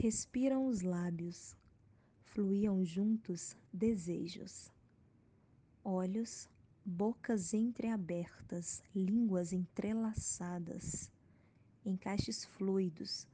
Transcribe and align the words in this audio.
respiram 0.00 0.66
os 0.66 0.80
lábios, 0.80 1.54
fluíam 2.22 2.82
juntos 2.82 3.54
desejos. 3.70 4.72
Olhos, 5.84 6.48
bocas 6.82 7.52
entreabertas, 7.52 8.82
línguas 8.96 9.52
entrelaçadas, 9.52 11.12
encaixes 11.84 12.46
fluidos, 12.46 13.28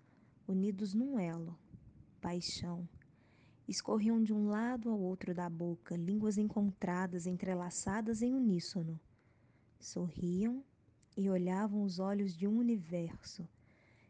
unidos 0.49 0.93
num 0.93 1.21
elo, 1.21 1.57
paixão. 2.21 2.89
Escorriam 3.69 4.21
de 4.21 4.33
um 4.33 4.49
lado 4.49 4.91
ao 4.91 4.99
outro 4.99 5.33
da 5.33 5.49
boca, 5.49 5.97
línguas 5.97 6.37
encontradas, 6.37 7.29
entrelaçadas 7.29 8.23
em 8.23 8.35
uníssono. 8.35 8.99
Sorriam 9.79 10.65
e 11.17 11.31
olhavam 11.31 11.85
os 11.85 12.01
olhos 12.01 12.37
de 12.37 12.49
um 12.49 12.59
universo. 12.59 13.49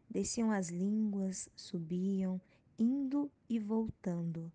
Desciam 0.09 0.51
as 0.51 0.69
línguas, 0.69 1.49
subiam, 1.55 2.39
indo 2.79 3.31
e 3.49 3.59
voltando, 3.59 4.51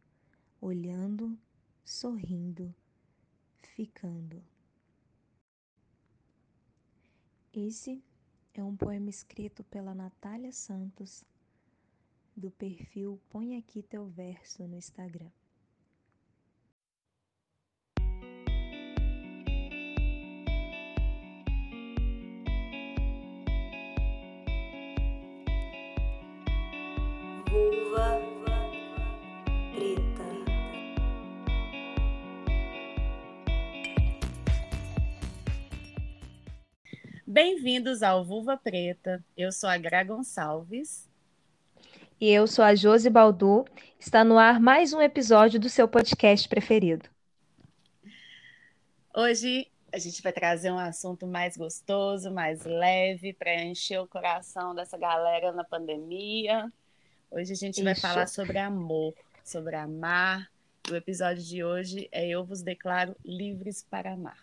olhando, 0.60 1.38
sorrindo, 1.84 2.74
ficando. 3.60 4.42
Esse 7.52 8.02
é 8.54 8.64
um 8.64 8.76
poema 8.76 9.10
escrito 9.10 9.62
pela 9.64 9.94
Natália 9.94 10.52
Santos, 10.52 11.24
do 12.34 12.50
perfil 12.50 13.20
Põe 13.28 13.56
Aqui 13.56 13.82
Teu 13.82 14.06
Verso 14.06 14.66
no 14.66 14.76
Instagram. 14.76 15.30
Vulva 27.52 28.18
preta. 29.74 30.24
Bem-vindos 37.26 38.02
ao 38.02 38.24
Vulva 38.24 38.56
Preta. 38.56 39.22
Eu 39.36 39.52
sou 39.52 39.68
a 39.68 39.76
Gra 39.76 40.02
Gonçalves. 40.02 41.06
E 42.18 42.30
eu 42.30 42.46
sou 42.46 42.64
a 42.64 42.74
Josi 42.74 43.10
Baldu. 43.10 43.66
Está 44.00 44.24
no 44.24 44.38
ar 44.38 44.58
mais 44.58 44.94
um 44.94 45.02
episódio 45.02 45.60
do 45.60 45.68
seu 45.68 45.86
podcast 45.86 46.48
preferido. 46.48 47.06
Hoje 49.14 49.70
a 49.92 49.98
gente 49.98 50.22
vai 50.22 50.32
trazer 50.32 50.72
um 50.72 50.78
assunto 50.78 51.26
mais 51.26 51.58
gostoso, 51.58 52.30
mais 52.30 52.64
leve, 52.64 53.34
para 53.34 53.62
encher 53.62 54.00
o 54.00 54.08
coração 54.08 54.74
dessa 54.74 54.96
galera 54.96 55.52
na 55.52 55.64
pandemia. 55.64 56.72
Hoje 57.32 57.52
a 57.54 57.56
gente 57.56 57.76
Isso. 57.76 57.84
vai 57.84 57.94
falar 57.94 58.26
sobre 58.26 58.58
amor, 58.58 59.14
sobre 59.42 59.74
amar. 59.74 60.50
O 60.90 60.94
episódio 60.94 61.42
de 61.42 61.64
hoje 61.64 62.06
é 62.12 62.28
Eu 62.28 62.44
vos 62.44 62.60
declaro 62.60 63.16
livres 63.24 63.82
para 63.82 64.12
amar. 64.12 64.36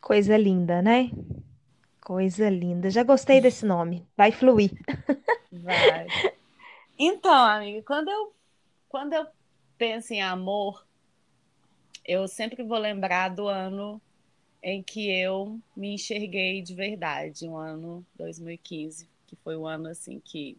Coisa 0.00 0.36
linda, 0.36 0.80
né? 0.80 1.10
Coisa 2.00 2.48
linda. 2.48 2.88
Já 2.88 3.02
gostei 3.02 3.40
desse 3.40 3.66
nome. 3.66 4.06
Vai 4.16 4.30
fluir. 4.30 4.70
Vai. 5.50 6.06
Então, 6.98 7.44
amiga, 7.44 7.82
quando 7.82 8.08
eu 8.08 8.32
quando 8.88 9.12
eu 9.12 9.26
penso 9.76 10.14
em 10.14 10.22
amor, 10.22 10.86
eu 12.06 12.26
sempre 12.26 12.62
vou 12.62 12.78
lembrar 12.78 13.28
do 13.28 13.46
ano 13.48 14.00
em 14.62 14.82
que 14.82 15.10
eu 15.10 15.60
me 15.76 15.92
enxerguei 15.92 16.62
de 16.62 16.74
verdade, 16.74 17.46
um 17.46 17.54
ano 17.54 18.02
2015, 18.14 19.06
que 19.26 19.36
foi 19.36 19.56
o 19.56 19.66
ano 19.66 19.88
assim 19.88 20.18
que 20.24 20.56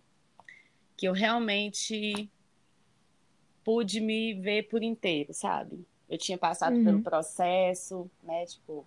que 0.97 1.07
eu 1.07 1.13
realmente 1.13 2.29
pude 3.63 4.01
me 4.01 4.33
ver 4.33 4.63
por 4.63 4.81
inteiro, 4.81 5.33
sabe? 5.33 5.85
Eu 6.09 6.17
tinha 6.17 6.37
passado 6.37 6.75
uhum. 6.75 6.83
pelo 6.83 7.01
processo, 7.01 8.09
né? 8.23 8.45
Tipo, 8.45 8.85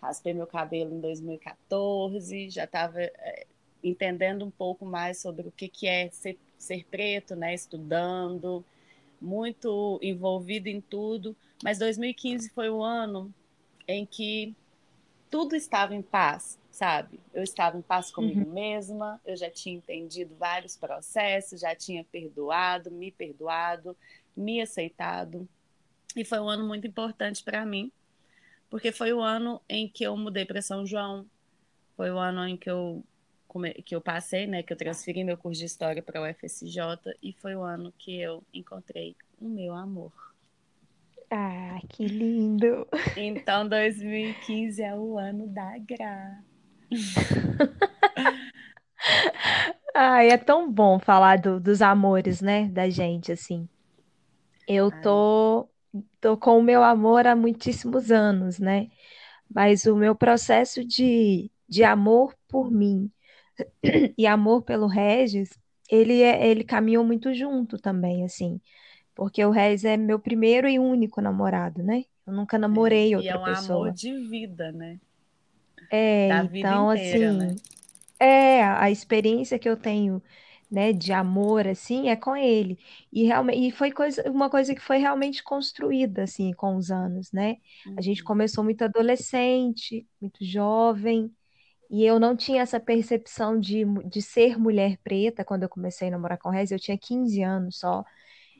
raspei 0.00 0.32
meu 0.32 0.46
cabelo 0.46 0.94
em 0.94 1.00
2014, 1.00 2.48
já 2.48 2.64
estava 2.64 3.02
é, 3.02 3.46
entendendo 3.84 4.44
um 4.44 4.50
pouco 4.50 4.86
mais 4.86 5.18
sobre 5.18 5.46
o 5.46 5.52
que, 5.52 5.68
que 5.68 5.86
é 5.86 6.08
ser, 6.10 6.38
ser 6.56 6.84
preto, 6.86 7.36
né? 7.36 7.52
Estudando, 7.52 8.64
muito 9.20 9.98
envolvido 10.02 10.68
em 10.68 10.80
tudo. 10.80 11.36
Mas 11.62 11.78
2015 11.78 12.50
foi 12.50 12.70
o 12.70 12.82
ano 12.82 13.32
em 13.86 14.06
que 14.06 14.54
tudo 15.30 15.56
estava 15.56 15.94
em 15.94 16.02
paz, 16.02 16.58
sabe? 16.72 17.20
Eu 17.34 17.42
estava 17.42 17.76
em 17.76 17.82
paz 17.82 18.10
comigo 18.10 18.40
uhum. 18.40 18.52
mesma, 18.52 19.20
eu 19.26 19.36
já 19.36 19.50
tinha 19.50 19.76
entendido 19.76 20.34
vários 20.36 20.74
processos, 20.74 21.60
já 21.60 21.76
tinha 21.76 22.02
perdoado, 22.02 22.90
me 22.90 23.12
perdoado, 23.12 23.94
me 24.34 24.60
aceitado. 24.60 25.46
E 26.16 26.24
foi 26.24 26.40
um 26.40 26.48
ano 26.48 26.66
muito 26.66 26.86
importante 26.86 27.44
para 27.44 27.64
mim, 27.66 27.92
porque 28.70 28.90
foi 28.90 29.12
o 29.12 29.20
ano 29.20 29.60
em 29.68 29.86
que 29.86 30.02
eu 30.02 30.16
mudei 30.16 30.46
para 30.46 30.62
São 30.62 30.86
João, 30.86 31.26
foi 31.94 32.10
o 32.10 32.18
ano 32.18 32.48
em 32.48 32.56
que 32.56 32.70
eu 32.70 33.04
que 33.84 33.94
eu 33.94 34.00
passei, 34.00 34.46
né, 34.46 34.62
que 34.62 34.72
eu 34.72 34.76
transferi 34.78 35.22
meu 35.22 35.36
curso 35.36 35.60
de 35.60 35.66
história 35.66 36.02
para 36.02 36.22
o 36.22 36.26
UFSJ 36.26 36.78
e 37.22 37.34
foi 37.34 37.54
o 37.54 37.60
ano 37.60 37.92
que 37.98 38.18
eu 38.18 38.42
encontrei 38.50 39.14
o 39.38 39.46
meu 39.46 39.74
amor. 39.74 40.10
Ah, 41.30 41.78
que 41.86 42.06
lindo! 42.06 42.88
Então 43.14 43.68
2015 43.68 44.82
é 44.82 44.94
o 44.94 45.18
ano 45.18 45.46
da 45.46 45.76
Gra. 45.76 46.42
Ai, 49.94 50.30
é 50.30 50.38
tão 50.38 50.70
bom 50.70 50.98
falar 50.98 51.38
do, 51.38 51.60
dos 51.60 51.82
amores, 51.82 52.40
né, 52.40 52.68
da 52.68 52.88
gente, 52.88 53.30
assim. 53.32 53.68
Eu 54.66 54.90
tô, 55.02 55.68
tô 56.20 56.36
com 56.36 56.58
o 56.58 56.62
meu 56.62 56.82
amor 56.82 57.26
há 57.26 57.36
muitíssimos 57.36 58.10
anos, 58.10 58.58
né? 58.58 58.88
Mas 59.52 59.84
o 59.84 59.94
meu 59.94 60.14
processo 60.14 60.84
de, 60.84 61.50
de 61.68 61.84
amor 61.84 62.34
por 62.48 62.70
mim 62.70 63.10
e 64.16 64.26
amor 64.26 64.62
pelo 64.62 64.86
Regis, 64.86 65.50
ele, 65.90 66.22
é, 66.22 66.46
ele 66.46 66.64
caminhou 66.64 67.04
muito 67.04 67.34
junto 67.34 67.76
também, 67.76 68.24
assim. 68.24 68.60
Porque 69.14 69.44
o 69.44 69.50
Regis 69.50 69.84
é 69.84 69.96
meu 69.96 70.18
primeiro 70.18 70.68
e 70.68 70.78
único 70.78 71.20
namorado, 71.20 71.82
né? 71.82 72.04
Eu 72.26 72.32
nunca 72.32 72.56
namorei 72.56 73.14
outra 73.14 73.38
pessoa. 73.40 73.44
E 73.44 73.48
é 73.48 73.52
um 73.52 73.56
pessoa. 73.56 73.78
amor 73.78 73.92
de 73.92 74.28
vida, 74.28 74.72
né? 74.72 74.98
É, 75.92 76.28
da 76.28 76.44
então, 76.44 76.94
inteira, 76.94 77.28
assim, 77.28 77.38
né? 77.38 77.56
é, 78.18 78.62
a 78.64 78.90
experiência 78.90 79.58
que 79.58 79.68
eu 79.68 79.76
tenho, 79.76 80.22
né, 80.70 80.90
de 80.90 81.12
amor, 81.12 81.68
assim, 81.68 82.08
é 82.08 82.16
com 82.16 82.34
ele. 82.34 82.78
E, 83.12 83.24
realmente, 83.24 83.68
e 83.68 83.70
foi 83.70 83.92
coisa, 83.92 84.22
uma 84.30 84.48
coisa 84.48 84.74
que 84.74 84.80
foi 84.80 84.96
realmente 84.96 85.42
construída, 85.42 86.22
assim, 86.22 86.52
com 86.54 86.76
os 86.76 86.90
anos, 86.90 87.30
né? 87.30 87.58
A 87.94 88.00
gente 88.00 88.22
uhum. 88.22 88.26
começou 88.26 88.64
muito 88.64 88.82
adolescente, 88.82 90.06
muito 90.18 90.42
jovem, 90.42 91.30
e 91.90 92.06
eu 92.06 92.18
não 92.18 92.34
tinha 92.34 92.62
essa 92.62 92.80
percepção 92.80 93.60
de, 93.60 93.84
de 94.08 94.22
ser 94.22 94.58
mulher 94.58 94.96
preta 95.04 95.44
quando 95.44 95.64
eu 95.64 95.68
comecei 95.68 96.08
a 96.08 96.10
namorar 96.10 96.38
com 96.38 96.48
o 96.48 96.52
Rez, 96.52 96.70
eu 96.70 96.78
tinha 96.78 96.96
15 96.96 97.42
anos 97.42 97.78
só. 97.78 98.02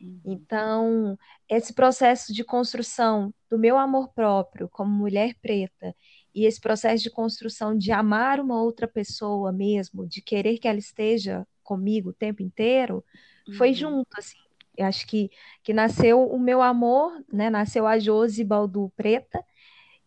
Uhum. 0.02 0.20
Então, 0.26 1.18
esse 1.48 1.72
processo 1.72 2.34
de 2.34 2.44
construção 2.44 3.32
do 3.48 3.58
meu 3.58 3.78
amor 3.78 4.12
próprio 4.12 4.68
como 4.68 4.90
mulher 4.90 5.34
preta 5.40 5.94
e 6.34 6.46
esse 6.46 6.60
processo 6.60 7.02
de 7.02 7.10
construção 7.10 7.76
de 7.76 7.92
amar 7.92 8.40
uma 8.40 8.60
outra 8.60 8.88
pessoa 8.88 9.52
mesmo, 9.52 10.06
de 10.06 10.22
querer 10.22 10.58
que 10.58 10.66
ela 10.66 10.78
esteja 10.78 11.46
comigo 11.62 12.10
o 12.10 12.14
tempo 12.14 12.42
inteiro, 12.42 13.04
uhum. 13.46 13.54
foi 13.54 13.72
junto, 13.74 14.08
assim. 14.18 14.38
Eu 14.76 14.86
acho 14.86 15.06
que, 15.06 15.30
que 15.62 15.74
nasceu 15.74 16.24
o 16.24 16.38
meu 16.38 16.62
amor, 16.62 17.22
né? 17.30 17.50
Nasceu 17.50 17.86
a 17.86 17.98
Josi 17.98 18.42
Baldu 18.42 18.90
Preta 18.96 19.44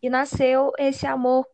e 0.02 0.10
nasceu 0.10 0.72
esse 0.80 1.06
amor 1.06 1.46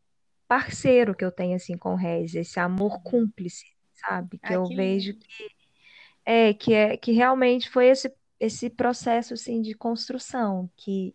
parceiro 0.48 1.14
que 1.14 1.26
eu 1.26 1.32
tenho, 1.32 1.56
assim, 1.56 1.78
com 1.78 1.94
o 1.94 1.98
Rez, 1.98 2.34
esse 2.34 2.60
amor 2.60 2.94
uhum. 2.94 3.04
cúmplice, 3.04 3.66
sabe? 3.94 4.38
Que 4.38 4.54
eu 4.54 4.64
que 4.64 4.76
vejo 4.76 5.14
que 5.16 5.52
é, 6.26 6.54
que 6.54 6.74
é 6.74 6.96
que 6.96 7.12
realmente 7.12 7.70
foi 7.70 7.88
esse, 7.88 8.14
esse 8.40 8.70
processo, 8.70 9.34
assim, 9.34 9.62
de 9.62 9.74
construção, 9.74 10.70
que, 10.78 11.14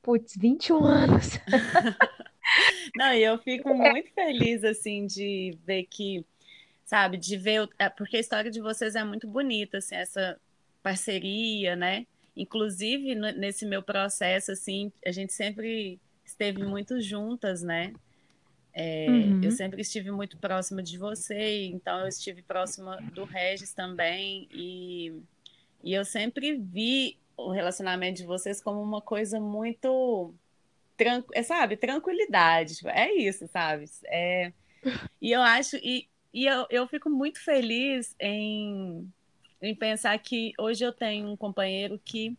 putz, 0.00 0.36
21 0.36 0.84
anos... 0.84 1.30
Não, 2.96 3.12
e 3.12 3.22
eu 3.22 3.38
fico 3.38 3.74
muito 3.74 4.10
feliz, 4.12 4.64
assim, 4.64 5.06
de 5.06 5.56
ver 5.64 5.84
que, 5.84 6.24
sabe, 6.84 7.16
de 7.16 7.36
ver, 7.36 7.68
é, 7.78 7.88
porque 7.88 8.16
a 8.16 8.20
história 8.20 8.50
de 8.50 8.60
vocês 8.60 8.94
é 8.94 9.04
muito 9.04 9.26
bonita, 9.26 9.78
assim, 9.78 9.96
essa 9.96 10.40
parceria, 10.82 11.74
né? 11.74 12.06
Inclusive, 12.36 13.14
nesse 13.14 13.64
meu 13.66 13.82
processo, 13.82 14.52
assim, 14.52 14.92
a 15.04 15.10
gente 15.10 15.32
sempre 15.32 15.98
esteve 16.24 16.62
muito 16.62 17.00
juntas, 17.00 17.62
né? 17.62 17.92
É, 18.72 19.06
uhum. 19.08 19.40
Eu 19.42 19.50
sempre 19.52 19.80
estive 19.80 20.10
muito 20.10 20.36
próxima 20.36 20.82
de 20.82 20.98
você, 20.98 21.64
então 21.66 22.00
eu 22.00 22.08
estive 22.08 22.42
próxima 22.42 22.96
do 23.14 23.24
Regis 23.24 23.72
também, 23.72 24.46
e, 24.52 25.14
e 25.82 25.94
eu 25.94 26.04
sempre 26.04 26.56
vi 26.56 27.16
o 27.38 27.50
relacionamento 27.50 28.18
de 28.18 28.26
vocês 28.26 28.60
como 28.60 28.82
uma 28.82 29.00
coisa 29.00 29.40
muito 29.40 30.34
é, 31.34 31.42
sabe, 31.42 31.76
tranquilidade. 31.76 32.76
Tipo, 32.76 32.88
é 32.88 33.12
isso, 33.12 33.46
sabe? 33.48 33.84
É, 34.06 34.52
e 35.20 35.32
eu 35.32 35.42
acho, 35.42 35.76
e, 35.76 36.08
e 36.32 36.46
eu, 36.46 36.66
eu 36.70 36.86
fico 36.86 37.10
muito 37.10 37.42
feliz 37.42 38.14
em, 38.20 39.10
em 39.60 39.74
pensar 39.74 40.18
que 40.18 40.52
hoje 40.58 40.84
eu 40.84 40.92
tenho 40.92 41.28
um 41.28 41.36
companheiro 41.36 42.00
que 42.04 42.36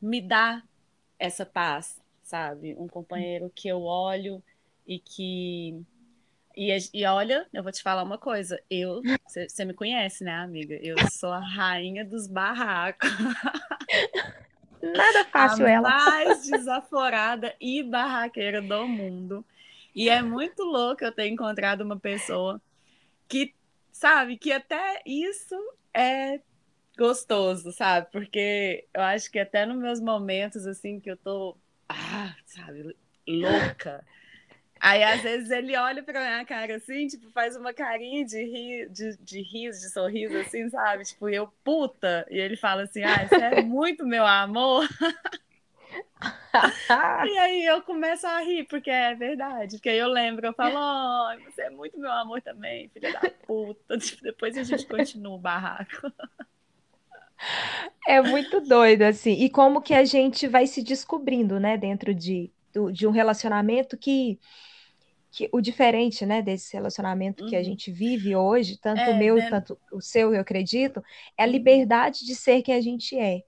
me 0.00 0.20
dá 0.20 0.62
essa 1.18 1.46
paz, 1.46 2.00
sabe? 2.22 2.74
Um 2.78 2.88
companheiro 2.88 3.50
que 3.54 3.68
eu 3.68 3.82
olho 3.82 4.42
e 4.86 4.98
que. 4.98 5.80
E, 6.56 6.74
e 6.94 7.04
olha, 7.04 7.46
eu 7.52 7.62
vou 7.62 7.72
te 7.72 7.82
falar 7.82 8.02
uma 8.02 8.18
coisa. 8.18 8.60
Eu, 8.70 9.02
você 9.26 9.64
me 9.64 9.74
conhece, 9.74 10.24
né, 10.24 10.32
amiga? 10.32 10.74
Eu 10.82 10.96
sou 11.10 11.32
a 11.32 11.40
rainha 11.40 12.04
dos 12.04 12.26
barracos. 12.26 13.08
Nada 14.94 15.24
fácil 15.24 15.66
a 15.66 15.70
ela. 15.70 15.88
mais 15.88 16.44
desaforada 16.46 17.54
e 17.60 17.82
barraqueira 17.82 18.60
do 18.60 18.86
mundo. 18.86 19.44
E 19.94 20.08
é 20.08 20.20
muito 20.20 20.62
louco 20.62 21.04
eu 21.04 21.12
ter 21.12 21.28
encontrado 21.28 21.80
uma 21.80 21.98
pessoa 21.98 22.60
que, 23.28 23.54
sabe, 23.90 24.36
que 24.36 24.52
até 24.52 25.02
isso 25.06 25.56
é 25.94 26.40
gostoso, 26.98 27.72
sabe? 27.72 28.08
Porque 28.10 28.86
eu 28.92 29.02
acho 29.02 29.30
que 29.30 29.38
até 29.38 29.64
nos 29.64 29.78
meus 29.78 30.00
momentos, 30.00 30.66
assim, 30.66 31.00
que 31.00 31.10
eu 31.10 31.16
tô, 31.16 31.56
ah, 31.88 32.34
sabe, 32.44 32.94
louca. 33.26 34.04
Aí, 34.88 35.02
às 35.02 35.20
vezes, 35.20 35.50
ele 35.50 35.76
olha 35.76 36.00
pra 36.00 36.20
minha 36.20 36.44
cara 36.44 36.76
assim, 36.76 37.08
tipo, 37.08 37.28
faz 37.32 37.56
uma 37.56 37.74
carinha 37.74 38.24
de, 38.24 38.40
ri, 38.40 38.88
de, 38.88 39.16
de 39.16 39.42
riso, 39.42 39.80
de 39.80 39.90
sorriso, 39.90 40.38
assim, 40.38 40.70
sabe? 40.70 41.02
Tipo, 41.02 41.28
eu, 41.28 41.48
puta! 41.64 42.24
E 42.30 42.38
ele 42.38 42.56
fala 42.56 42.84
assim, 42.84 43.02
ah, 43.02 43.26
você 43.26 43.34
é 43.34 43.62
muito 43.62 44.06
meu 44.06 44.24
amor. 44.24 44.88
e 47.26 47.38
aí 47.38 47.64
eu 47.64 47.82
começo 47.82 48.28
a 48.28 48.38
rir, 48.42 48.62
porque 48.68 48.88
é 48.88 49.12
verdade. 49.16 49.74
Porque 49.74 49.88
aí 49.88 49.98
eu 49.98 50.06
lembro, 50.06 50.46
eu 50.46 50.54
falo, 50.54 50.76
oh, 50.78 51.50
você 51.50 51.62
é 51.62 51.70
muito 51.70 51.98
meu 51.98 52.12
amor 52.12 52.40
também, 52.40 52.88
filha 52.90 53.12
da 53.12 53.28
puta. 53.44 53.98
Tipo, 54.06 54.22
depois 54.22 54.56
a 54.56 54.62
gente 54.62 54.86
continua 54.86 55.34
o 55.34 55.38
barraco. 55.38 56.12
É 58.06 58.22
muito 58.22 58.60
doido, 58.60 59.02
assim. 59.02 59.32
E 59.32 59.50
como 59.50 59.82
que 59.82 59.94
a 59.94 60.04
gente 60.04 60.46
vai 60.46 60.68
se 60.68 60.80
descobrindo, 60.80 61.58
né, 61.58 61.76
dentro 61.76 62.14
de, 62.14 62.52
de 62.92 63.04
um 63.04 63.10
relacionamento 63.10 63.96
que, 63.96 64.38
que 65.36 65.50
o 65.52 65.60
diferente, 65.60 66.24
né, 66.24 66.40
desse 66.40 66.72
relacionamento 66.72 67.44
uhum. 67.44 67.50
que 67.50 67.54
a 67.54 67.58
uhum. 67.58 67.64
gente 67.66 67.92
vive 67.92 68.34
hoje, 68.34 68.78
tanto 68.78 69.02
é, 69.02 69.10
o 69.10 69.18
meu, 69.18 69.34
né? 69.34 69.50
tanto 69.50 69.78
o 69.92 70.00
seu, 70.00 70.34
eu 70.34 70.40
acredito, 70.40 71.04
é 71.36 71.42
a 71.42 71.46
uhum. 71.46 71.52
liberdade 71.52 72.24
de 72.24 72.34
ser 72.34 72.62
quem 72.62 72.74
a 72.74 72.80
gente 72.80 73.18
é. 73.18 73.42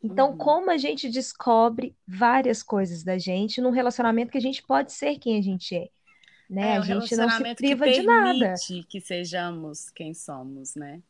Então, 0.00 0.30
uhum. 0.30 0.36
como 0.36 0.70
a 0.70 0.76
gente 0.76 1.10
descobre 1.10 1.96
várias 2.06 2.62
coisas 2.62 3.02
da 3.02 3.18
gente 3.18 3.60
num 3.60 3.70
relacionamento 3.70 4.30
que 4.30 4.38
a 4.38 4.42
gente 4.42 4.62
pode 4.62 4.92
ser 4.92 5.18
quem 5.18 5.36
a 5.36 5.42
gente 5.42 5.74
é. 5.74 5.88
Né? 6.48 6.74
É, 6.74 6.76
a 6.76 6.80
gente 6.80 7.16
não 7.16 7.28
se 7.28 7.54
priva 7.56 7.90
de 7.90 8.02
nada. 8.02 8.54
que 8.88 9.00
sejamos 9.00 9.90
quem 9.90 10.14
somos, 10.14 10.76
né? 10.76 11.02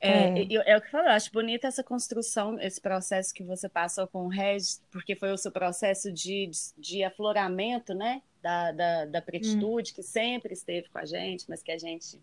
É, 0.00 0.40
é. 0.40 0.72
é 0.72 0.76
o 0.76 0.80
que 0.80 0.86
eu 0.86 0.90
falo, 0.90 1.08
eu 1.08 1.12
acho 1.12 1.30
bonita 1.30 1.68
essa 1.68 1.84
construção, 1.84 2.58
esse 2.58 2.80
processo 2.80 3.34
que 3.34 3.42
você 3.42 3.68
passou 3.68 4.06
com 4.06 4.24
o 4.24 4.28
Regis, 4.28 4.82
porque 4.90 5.14
foi 5.14 5.30
o 5.30 5.36
seu 5.36 5.52
processo 5.52 6.10
de, 6.10 6.50
de 6.78 7.04
afloramento, 7.04 7.94
né? 7.94 8.22
Da, 8.42 8.72
da, 8.72 9.04
da 9.04 9.22
pretitude, 9.22 9.92
hum. 9.92 9.94
que 9.94 10.02
sempre 10.02 10.54
esteve 10.54 10.88
com 10.88 10.98
a 10.98 11.04
gente, 11.04 11.44
mas 11.46 11.62
que 11.62 11.70
a 11.70 11.76
gente 11.76 12.18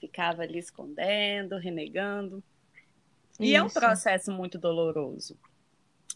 ficava 0.00 0.42
ali 0.42 0.58
escondendo, 0.58 1.56
renegando. 1.56 2.42
E 3.38 3.50
Isso. 3.50 3.56
é 3.56 3.62
um 3.62 3.68
processo 3.68 4.32
muito 4.32 4.58
doloroso. 4.58 5.38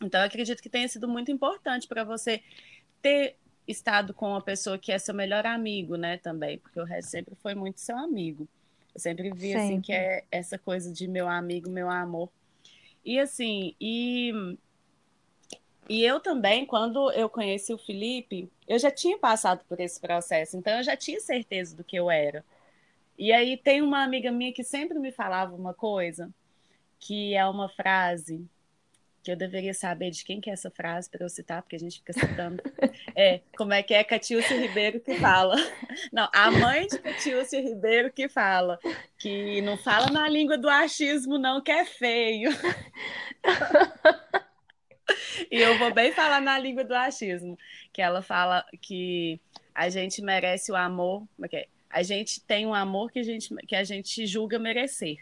Então, 0.03 0.21
eu 0.21 0.27
acredito 0.27 0.61
que 0.61 0.69
tenha 0.69 0.89
sido 0.89 1.09
muito 1.09 1.31
importante 1.31 1.87
para 1.87 2.03
você 2.03 2.43
ter 3.01 3.37
estado 3.67 4.13
com 4.13 4.31
uma 4.31 4.43
pessoa 4.43 4.79
que 4.79 4.91
é 4.91 4.99
seu 4.99 5.15
melhor 5.15 5.47
amigo, 5.47 5.97
né, 5.97 6.17
também, 6.17 6.59
porque 6.59 6.81
o 6.81 6.85
Regis 6.85 7.11
sempre 7.11 7.35
foi 7.37 7.55
muito 7.55 7.81
seu 7.81 7.97
amigo. 7.97 8.49
Eu 8.99 9.01
sempre 9.01 9.31
vi 9.31 9.53
sempre. 9.53 9.59
assim 9.61 9.81
que 9.81 9.93
é 9.93 10.25
essa 10.31 10.59
coisa 10.59 10.93
de 10.93 11.07
meu 11.07 11.29
amigo, 11.29 11.71
meu 11.71 11.89
amor. 11.89 12.29
E 13.05 13.19
assim, 13.21 13.77
e 13.81 14.33
e 15.89 16.05
eu 16.05 16.21
também, 16.21 16.67
quando 16.67 17.11
eu 17.13 17.31
conheci 17.31 17.73
o 17.73 17.79
Felipe, 17.79 18.51
eu 18.67 18.79
já 18.79 18.91
tinha 18.91 19.17
passado 19.17 19.65
por 19.67 19.81
esse 19.81 19.99
processo, 19.99 20.57
então 20.57 20.77
eu 20.77 20.83
já 20.83 20.97
tinha 20.97 21.21
certeza 21.21 21.77
do 21.77 21.85
que 21.85 21.97
eu 21.97 22.11
era. 22.11 22.45
E 23.17 23.33
aí 23.33 23.57
tem 23.57 23.81
uma 23.83 24.03
amiga 24.03 24.31
minha 24.31 24.53
que 24.53 24.65
sempre 24.65 24.99
me 24.99 25.13
falava 25.13 25.55
uma 25.55 25.73
coisa, 25.73 26.29
que 26.99 27.35
é 27.35 27.47
uma 27.47 27.69
frase 27.69 28.45
que 29.29 29.33
eu 29.33 29.37
deveria 29.37 29.75
saber 29.75 30.11
de 30.11 30.25
quem 30.25 30.41
que 30.41 30.49
é 30.49 30.55
essa 30.55 30.71
frase 30.71 31.11
para 31.11 31.23
eu 31.23 31.29
citar, 31.29 31.61
porque 31.61 31.77
a 31.77 31.79
gente 31.79 31.99
fica 31.99 32.15
citando. 32.15 32.63
É, 33.15 33.43
como 33.59 33.75
é 33.75 33.83
que 33.83 33.93
é 33.93 34.03
Catiúcia 34.03 34.59
Ribeiro 34.59 35.01
que 35.01 35.17
fala? 35.17 35.55
Não, 36.11 36.31
a 36.33 36.51
mãe 36.51 36.87
de 36.87 36.99
Catiúcia 36.99 37.61
Ribeiro 37.61 38.11
que 38.11 38.27
fala 38.27 38.79
que 39.19 39.61
não 39.61 39.77
fala 39.77 40.11
na 40.11 40.27
língua 40.31 40.57
do 40.57 40.69
achismo 40.69 41.37
não, 41.37 41.61
que 41.61 41.71
é 41.71 41.85
feio. 41.85 42.51
e 45.51 45.61
eu 45.61 45.77
vou 45.77 45.93
bem 45.93 46.11
falar 46.13 46.41
na 46.41 46.59
língua 46.59 46.85
do 46.85 46.95
achismo, 46.95 47.59
que 47.93 48.01
ela 48.01 48.23
fala 48.23 48.65
que 48.81 49.39
a 49.75 49.91
gente 49.91 50.23
merece 50.23 50.73
o 50.73 50.77
amor, 50.77 51.29
é 51.53 51.57
é? 51.57 51.67
a 51.91 52.03
gente 52.03 52.41
tem 52.41 52.67
um 52.67 52.73
amor 52.73 53.11
que 53.11 53.19
a 53.19 53.25
gente, 53.25 53.55
que 53.67 53.77
a 53.77 53.85
gente 53.85 54.27
julga 54.27 54.59
merecer, 54.59 55.19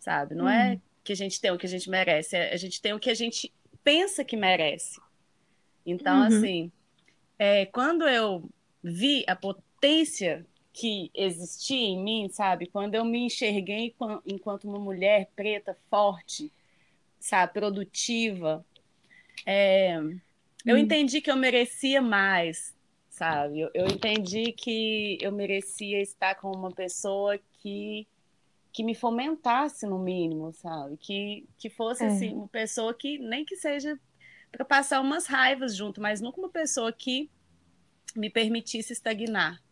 sabe? 0.00 0.34
Não 0.34 0.46
hum. 0.46 0.48
é 0.48 0.80
que 1.06 1.12
a 1.12 1.16
gente 1.16 1.40
tem 1.40 1.52
o 1.52 1.56
que 1.56 1.66
a 1.66 1.68
gente 1.68 1.88
merece, 1.88 2.36
a 2.36 2.56
gente 2.56 2.82
tem 2.82 2.92
o 2.92 2.98
que 2.98 3.08
a 3.08 3.14
gente 3.14 3.52
pensa 3.84 4.24
que 4.24 4.36
merece. 4.36 5.00
Então, 5.86 6.18
uhum. 6.18 6.26
assim, 6.26 6.72
é, 7.38 7.64
quando 7.66 8.08
eu 8.08 8.50
vi 8.82 9.24
a 9.28 9.36
potência 9.36 10.44
que 10.72 11.08
existia 11.14 11.86
em 11.86 12.02
mim, 12.02 12.28
sabe? 12.28 12.66
Quando 12.66 12.96
eu 12.96 13.04
me 13.04 13.20
enxerguei 13.20 13.94
enquanto 14.26 14.64
uma 14.64 14.80
mulher 14.80 15.30
preta, 15.36 15.78
forte, 15.88 16.52
sabe, 17.20 17.52
produtiva, 17.52 18.66
é, 19.46 19.98
hum. 20.00 20.18
eu 20.66 20.76
entendi 20.76 21.20
que 21.20 21.30
eu 21.30 21.36
merecia 21.36 22.02
mais, 22.02 22.74
sabe? 23.08 23.60
Eu, 23.60 23.70
eu 23.72 23.86
entendi 23.86 24.50
que 24.52 25.18
eu 25.20 25.30
merecia 25.30 26.02
estar 26.02 26.34
com 26.34 26.50
uma 26.50 26.72
pessoa 26.72 27.38
que 27.62 28.08
que 28.76 28.84
me 28.84 28.94
fomentasse 28.94 29.86
no 29.86 29.98
mínimo, 29.98 30.52
sabe? 30.52 30.98
Que, 30.98 31.48
que 31.56 31.70
fosse 31.70 32.04
é. 32.04 32.08
assim, 32.08 32.34
uma 32.34 32.46
pessoa 32.46 32.92
que 32.92 33.16
nem 33.16 33.42
que 33.42 33.56
seja 33.56 33.98
para 34.52 34.66
passar 34.66 35.00
umas 35.00 35.26
raivas 35.26 35.74
junto, 35.74 35.98
mas 35.98 36.20
nunca 36.20 36.38
uma 36.38 36.50
pessoa 36.50 36.92
que 36.92 37.30
me 38.14 38.28
permitisse 38.28 38.92
estagnar 38.92 39.62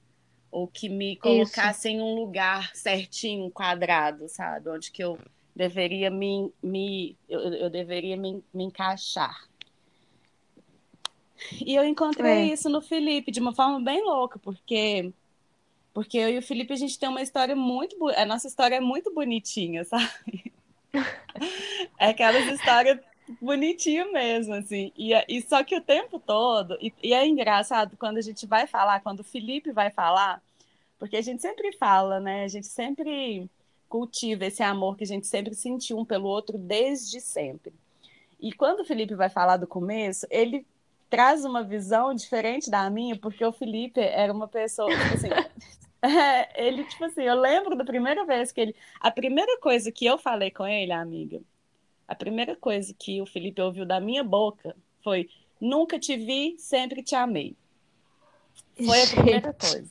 ou 0.50 0.66
que 0.66 0.88
me 0.88 1.16
colocasse 1.16 1.88
Isso. 1.88 1.98
em 1.98 2.00
um 2.00 2.14
lugar 2.14 2.74
certinho, 2.74 3.50
quadrado, 3.50 4.26
sabe? 4.26 4.70
Onde 4.70 4.90
que 4.90 5.04
eu 5.04 5.18
deveria 5.54 6.08
me, 6.08 6.50
me 6.62 7.14
eu, 7.28 7.40
eu 7.40 7.68
deveria 7.68 8.16
me, 8.16 8.42
me 8.54 8.64
encaixar. 8.64 9.38
E 11.60 11.74
eu 11.74 11.84
encontrei 11.84 12.50
é. 12.50 12.54
isso 12.54 12.70
no 12.70 12.80
Felipe 12.80 13.30
de 13.30 13.38
uma 13.38 13.54
forma 13.54 13.84
bem 13.84 14.02
louca, 14.02 14.38
porque 14.38 15.12
porque 15.94 16.18
eu 16.18 16.28
e 16.28 16.38
o 16.38 16.42
Felipe, 16.42 16.72
a 16.72 16.76
gente 16.76 16.98
tem 16.98 17.08
uma 17.08 17.22
história 17.22 17.54
muito. 17.54 18.08
A 18.08 18.26
nossa 18.26 18.48
história 18.48 18.74
é 18.74 18.80
muito 18.80 19.14
bonitinha, 19.14 19.84
sabe? 19.86 20.52
é 21.98 22.08
aquelas 22.08 22.46
histórias 22.46 22.98
bonitinho 23.40 24.12
mesmo, 24.12 24.54
assim. 24.54 24.92
E, 24.98 25.12
e 25.28 25.40
só 25.42 25.62
que 25.62 25.76
o 25.76 25.80
tempo 25.80 26.18
todo. 26.18 26.76
E, 26.80 26.92
e, 27.00 27.14
é 27.14 27.24
engraçado 27.24 27.96
quando 27.96 28.18
a 28.18 28.20
gente 28.20 28.44
vai 28.44 28.66
falar, 28.66 29.00
quando 29.00 29.20
o 29.20 29.24
Felipe 29.24 29.70
vai 29.70 29.88
falar, 29.88 30.42
porque 30.98 31.16
a 31.16 31.22
gente 31.22 31.40
sempre 31.40 31.72
fala, 31.72 32.18
né? 32.18 32.42
A 32.42 32.48
gente 32.48 32.66
sempre 32.66 33.48
cultiva 33.88 34.46
esse 34.46 34.64
amor 34.64 34.96
que 34.96 35.04
a 35.04 35.06
gente 35.06 35.28
sempre 35.28 35.54
sentiu 35.54 35.96
um 35.96 36.04
pelo 36.04 36.26
outro 36.26 36.58
desde 36.58 37.20
sempre. 37.20 37.72
E 38.40 38.52
quando 38.52 38.80
o 38.80 38.84
Felipe 38.84 39.14
vai 39.14 39.30
falar 39.30 39.58
do 39.58 39.66
começo, 39.66 40.26
ele 40.28 40.66
traz 41.08 41.44
uma 41.44 41.62
visão 41.62 42.12
diferente 42.12 42.68
da 42.68 42.90
minha, 42.90 43.16
porque 43.16 43.44
o 43.44 43.52
Felipe 43.52 44.00
era 44.00 44.32
uma 44.32 44.48
pessoa, 44.48 44.90
tipo 44.90 45.14
assim, 45.14 45.28
é, 46.04 46.48
ele, 46.66 46.84
tipo 46.84 47.04
assim, 47.04 47.22
eu 47.22 47.34
lembro 47.34 47.76
da 47.76 47.84
primeira 47.84 48.24
vez 48.24 48.52
que 48.52 48.60
ele. 48.60 48.76
A 49.00 49.10
primeira 49.10 49.58
coisa 49.58 49.90
que 49.90 50.04
eu 50.04 50.18
falei 50.18 50.50
com 50.50 50.66
ele, 50.66 50.92
amiga, 50.92 51.40
a 52.06 52.14
primeira 52.14 52.54
coisa 52.54 52.94
que 52.98 53.20
o 53.20 53.26
Felipe 53.26 53.62
ouviu 53.62 53.86
da 53.86 54.00
minha 54.00 54.22
boca 54.22 54.76
foi: 55.02 55.28
Nunca 55.60 55.98
te 55.98 56.16
vi, 56.16 56.56
sempre 56.58 57.02
te 57.02 57.14
amei. 57.14 57.56
Foi 58.84 59.02
a 59.02 59.06
primeira 59.06 59.52
coisa. 59.52 59.90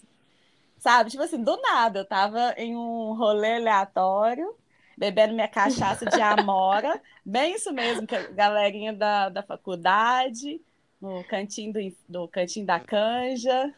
Sabe? 0.78 1.10
Tipo 1.10 1.24
assim, 1.24 1.42
do 1.42 1.56
nada, 1.62 2.00
eu 2.00 2.06
tava 2.06 2.54
em 2.58 2.76
um 2.76 3.14
rolê 3.14 3.56
aleatório, 3.56 4.54
bebendo 4.98 5.34
minha 5.34 5.48
cachaça 5.48 6.06
de 6.06 6.22
amora, 6.22 7.02
bem 7.26 7.56
isso 7.56 7.72
mesmo, 7.72 8.06
que 8.06 8.16
a 8.16 8.28
galerinha 8.32 8.92
da, 8.92 9.30
da 9.30 9.42
faculdade, 9.42 10.62
no 11.02 11.24
cantinho 11.24 11.72
do, 11.72 11.80
do 12.08 12.28
cantinho 12.28 12.66
da 12.66 12.82
canja, 12.82 13.74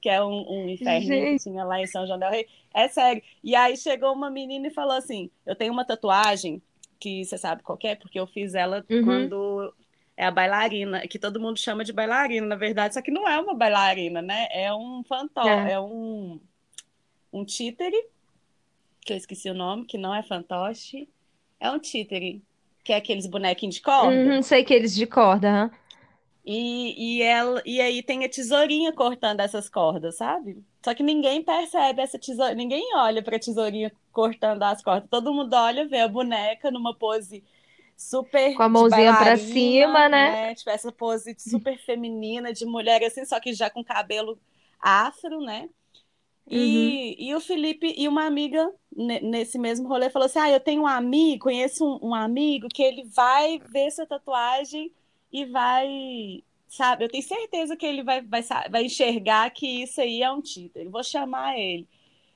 que 0.00 0.08
é 0.08 0.22
um, 0.22 0.44
um 0.48 0.68
inferno 0.68 1.08
que 1.08 1.36
tinha 1.38 1.64
lá 1.64 1.80
em 1.80 1.86
São 1.86 2.06
João 2.06 2.18
del 2.18 2.30
Rei. 2.30 2.46
É 2.74 2.88
sério. 2.88 3.22
E 3.42 3.54
aí 3.54 3.76
chegou 3.76 4.12
uma 4.12 4.30
menina 4.30 4.68
e 4.68 4.70
falou 4.70 4.96
assim: 4.96 5.30
Eu 5.46 5.54
tenho 5.54 5.72
uma 5.72 5.84
tatuagem, 5.84 6.62
que 6.98 7.24
você 7.24 7.36
sabe 7.36 7.62
qual 7.62 7.78
é, 7.82 7.94
porque 7.94 8.18
eu 8.18 8.26
fiz 8.26 8.54
ela 8.54 8.84
uhum. 8.88 9.04
quando 9.04 9.74
é 10.16 10.24
a 10.24 10.30
bailarina, 10.30 11.00
que 11.08 11.18
todo 11.18 11.40
mundo 11.40 11.58
chama 11.58 11.84
de 11.84 11.92
bailarina, 11.92 12.46
na 12.46 12.54
verdade, 12.56 12.94
só 12.94 13.02
que 13.02 13.10
não 13.10 13.28
é 13.28 13.38
uma 13.40 13.54
bailarina, 13.54 14.22
né? 14.22 14.46
É 14.52 14.72
um 14.72 15.02
fantoche, 15.02 15.48
é. 15.48 15.72
é, 15.72 15.80
um, 15.80 16.38
um 17.32 17.44
títere, 17.44 17.96
que 19.00 19.12
eu 19.12 19.16
esqueci 19.16 19.50
o 19.50 19.54
nome, 19.54 19.84
que 19.84 19.98
não 19.98 20.14
é 20.14 20.22
fantoche. 20.22 21.08
É 21.58 21.70
um 21.70 21.78
títere, 21.78 22.40
que 22.84 22.92
é 22.92 22.96
aqueles 22.96 23.26
bonequinhos 23.26 23.76
de 23.76 23.82
corda. 23.82 24.14
Uhum, 24.14 24.42
sei 24.42 24.62
que 24.62 24.72
eles 24.72 24.94
de 24.94 25.06
corda, 25.06 25.64
uhum. 25.64 25.70
E, 26.44 27.18
e, 27.18 27.22
ela, 27.22 27.62
e 27.64 27.80
aí 27.80 28.02
tem 28.02 28.24
a 28.24 28.28
tesourinha 28.28 28.92
cortando 28.92 29.40
essas 29.40 29.68
cordas, 29.68 30.16
sabe? 30.16 30.62
Só 30.84 30.92
que 30.92 31.02
ninguém 31.02 31.42
percebe 31.42 32.02
essa 32.02 32.18
tesourinha, 32.18 32.56
ninguém 32.56 32.96
olha 32.96 33.22
para 33.22 33.36
a 33.36 33.40
tesourinha 33.40 33.92
cortando 34.10 34.62
as 34.64 34.82
cordas. 34.82 35.08
Todo 35.08 35.32
mundo 35.32 35.54
olha, 35.54 35.86
vê 35.86 36.00
a 36.00 36.08
boneca 36.08 36.70
numa 36.70 36.94
pose 36.94 37.44
super. 37.96 38.56
Com 38.56 38.62
a 38.64 38.68
mãozinha 38.68 39.14
para 39.14 39.36
cima, 39.36 40.08
né? 40.08 40.30
né? 40.30 40.54
Tipo, 40.56 40.70
essa 40.70 40.90
pose 40.90 41.36
super 41.38 41.78
feminina 41.78 42.52
de 42.52 42.66
mulher, 42.66 43.02
assim, 43.04 43.24
só 43.24 43.38
que 43.38 43.52
já 43.52 43.70
com 43.70 43.84
cabelo 43.84 44.36
afro, 44.80 45.40
né? 45.40 45.68
E, 46.50 47.16
uhum. 47.20 47.24
e 47.24 47.34
o 47.36 47.40
Felipe 47.40 47.94
e 47.96 48.08
uma 48.08 48.26
amiga 48.26 48.68
nesse 48.92 49.56
mesmo 49.58 49.86
rolê 49.86 50.10
falou 50.10 50.26
assim: 50.26 50.40
Ah, 50.40 50.50
eu 50.50 50.58
tenho 50.58 50.82
um 50.82 50.86
amigo, 50.88 51.44
conheço 51.44 51.86
um, 51.86 52.08
um 52.08 52.14
amigo 52.14 52.66
que 52.68 52.82
ele 52.82 53.04
vai 53.04 53.60
ver 53.60 53.86
essa 53.86 54.04
tatuagem 54.04 54.92
e 55.32 55.44
vai 55.46 56.42
sabe? 56.72 57.04
Eu 57.04 57.08
tenho 57.08 57.22
certeza 57.22 57.76
que 57.76 57.84
ele 57.84 58.02
vai, 58.02 58.22
vai, 58.22 58.42
vai 58.70 58.84
enxergar 58.84 59.50
que 59.50 59.82
isso 59.82 60.00
aí 60.00 60.22
é 60.22 60.32
um 60.32 60.40
título. 60.40 60.86
Eu 60.86 60.90
vou 60.90 61.04
chamar 61.04 61.58
ele. 61.58 61.86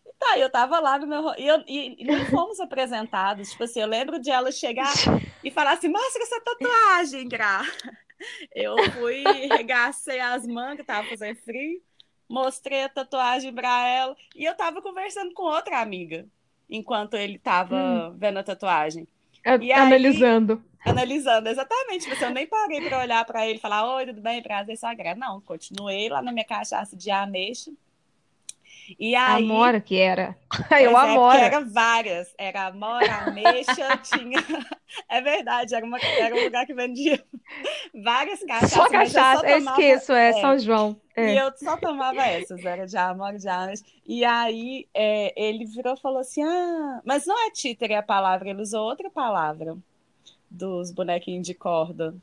E 0.05 0.13
tá, 0.19 0.39
eu 0.39 0.51
tava 0.51 0.79
lá 0.79 0.99
no 0.99 1.07
meu. 1.07 1.35
E, 1.39 1.47
eu, 1.47 1.65
e, 1.67 2.03
e 2.03 2.05
nem 2.05 2.25
fomos 2.27 2.61
apresentados. 2.61 3.51
Tipo 3.51 3.65
assim, 3.65 3.81
eu 3.81 3.87
lembro 3.87 4.21
de 4.21 4.31
ela 4.31 4.53
chegar 4.53 4.93
e 5.43 5.51
falar 5.51 5.73
assim: 5.73 5.89
mostra 5.89 6.23
essa 6.23 6.41
tatuagem, 6.41 7.29
Gra. 7.29 7.63
Eu 8.55 8.75
fui, 8.93 9.23
regacei 9.51 10.19
as 10.21 10.47
mangas, 10.47 10.87
tava 10.87 11.07
fazendo 11.07 11.37
frio, 11.37 11.83
mostrei 12.27 12.85
a 12.85 12.89
tatuagem 12.89 13.53
pra 13.53 13.87
ela. 13.87 14.17
E 14.35 14.47
eu 14.47 14.57
tava 14.57 14.81
conversando 14.81 15.35
com 15.35 15.43
outra 15.43 15.83
amiga 15.83 16.27
enquanto 16.69 17.13
ele 17.13 17.39
tava 17.39 17.77
hum. 17.77 18.17
vendo 18.17 18.39
a 18.39 18.43
tatuagem. 18.43 19.07
E 19.61 19.71
analisando. 19.71 20.55
Aí, 20.55 20.76
analisando, 20.87 21.49
exatamente. 21.49 22.09
Mas 22.09 22.23
eu 22.23 22.31
nem 22.31 22.47
parei 22.47 22.81
para 22.81 23.01
olhar 23.01 23.25
para 23.25 23.47
ele 23.47 23.59
e 23.59 23.61
falar: 23.61 23.97
Oi, 23.97 24.07
tudo 24.07 24.21
bem? 24.21 24.43
Prazer, 24.43 24.77
Sagra. 24.77 25.15
Não, 25.15 25.41
continuei 25.41 26.09
lá 26.09 26.23
na 26.23 26.33
minha 26.33 26.45
cachaça 26.45 26.97
de 26.97 27.11
ameixa. 27.11 27.71
E 28.99 29.17
aí, 29.17 29.43
Amora 29.43 29.81
que 29.81 29.97
era. 29.97 30.37
Eu 30.81 30.97
é, 30.97 31.11
Amora. 31.11 31.41
Era 31.41 31.61
várias. 31.61 32.33
Era 32.39 32.67
Amora, 32.67 33.27
Ameixa, 33.27 33.97
tinha. 34.03 34.39
É 35.09 35.21
verdade, 35.21 35.75
era, 35.75 35.85
uma... 35.85 35.99
era 35.99 36.35
um 36.35 36.45
lugar 36.45 36.65
que 36.65 36.73
vendia 36.73 37.23
várias 37.93 38.43
cachaças. 38.45 38.71
Só 38.71 38.89
cachaça, 38.89 39.45
eu, 39.45 39.51
eu 39.51 39.59
tomava... 39.59 39.81
esqueço, 39.81 40.13
é, 40.13 40.29
é, 40.29 40.33
São 40.35 40.59
João. 40.59 41.01
É. 41.15 41.35
E 41.35 41.37
eu 41.37 41.53
só 41.57 41.77
tomava 41.77 42.25
essas, 42.25 42.65
era 42.65 42.87
de 42.87 42.97
Amora, 42.97 43.37
de 43.37 43.49
Ameixa. 43.49 43.83
E 44.07 44.25
aí 44.25 44.87
é, 44.95 45.35
ele 45.37 45.67
virou 45.67 45.95
e 45.95 46.01
falou 46.01 46.21
assim: 46.21 46.43
Ah, 46.45 47.01
mas 47.05 47.27
não 47.27 47.47
é 47.47 47.51
títere 47.51 47.95
a 47.95 48.03
palavra, 48.03 48.49
ele 48.49 48.63
usou 48.63 48.89
outra 48.89 49.11
palavra 49.11 49.77
dos 50.57 50.91
bonequinhos 50.91 51.47
de 51.47 51.55
corda. 51.55 52.15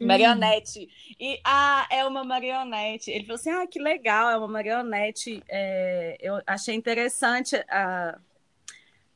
Hum. 0.00 0.06
Marionete. 0.06 0.88
E 1.18 1.40
ah, 1.44 1.86
é 1.90 2.04
uma 2.04 2.24
marionete. 2.24 3.10
Ele 3.10 3.24
falou 3.24 3.36
assim: 3.36 3.50
ah, 3.50 3.66
que 3.66 3.78
legal, 3.78 4.30
é 4.30 4.36
uma 4.36 4.48
marionete. 4.48 5.42
É, 5.48 6.16
eu 6.20 6.40
achei 6.46 6.74
interessante 6.74 7.56
a, 7.68 8.18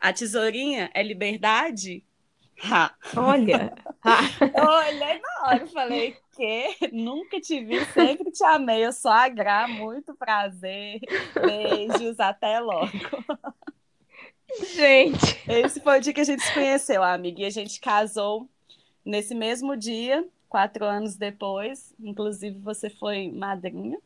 a 0.00 0.12
tesourinha, 0.12 0.90
é 0.94 1.02
liberdade? 1.02 2.04
Ha. 2.64 2.92
Olha! 3.16 3.72
eu 4.56 4.64
olhei 4.64 5.20
na 5.20 5.46
hora 5.46 5.64
e 5.64 5.68
falei: 5.68 6.16
que? 6.34 6.90
Nunca 6.92 7.40
te 7.40 7.64
vi, 7.64 7.84
sempre 7.86 8.30
te 8.30 8.44
amei. 8.44 8.84
Eu 8.84 8.92
sou 8.92 9.10
a 9.10 9.28
Gra, 9.28 9.66
muito 9.66 10.14
prazer. 10.14 11.00
Beijos, 11.34 12.18
até 12.18 12.60
logo. 12.60 12.88
Gente. 14.74 15.40
Esse 15.48 15.80
foi 15.80 15.98
o 15.98 16.00
dia 16.00 16.12
que 16.12 16.20
a 16.20 16.24
gente 16.24 16.42
se 16.42 16.52
conheceu, 16.54 17.02
amiga. 17.02 17.42
E 17.42 17.44
a 17.44 17.50
gente 17.50 17.80
casou 17.80 18.48
nesse 19.04 19.34
mesmo 19.34 19.76
dia, 19.76 20.26
quatro 20.48 20.84
anos 20.84 21.16
depois. 21.16 21.94
Inclusive, 22.00 22.58
você 22.58 22.88
foi 22.90 23.30
madrinha. 23.30 23.98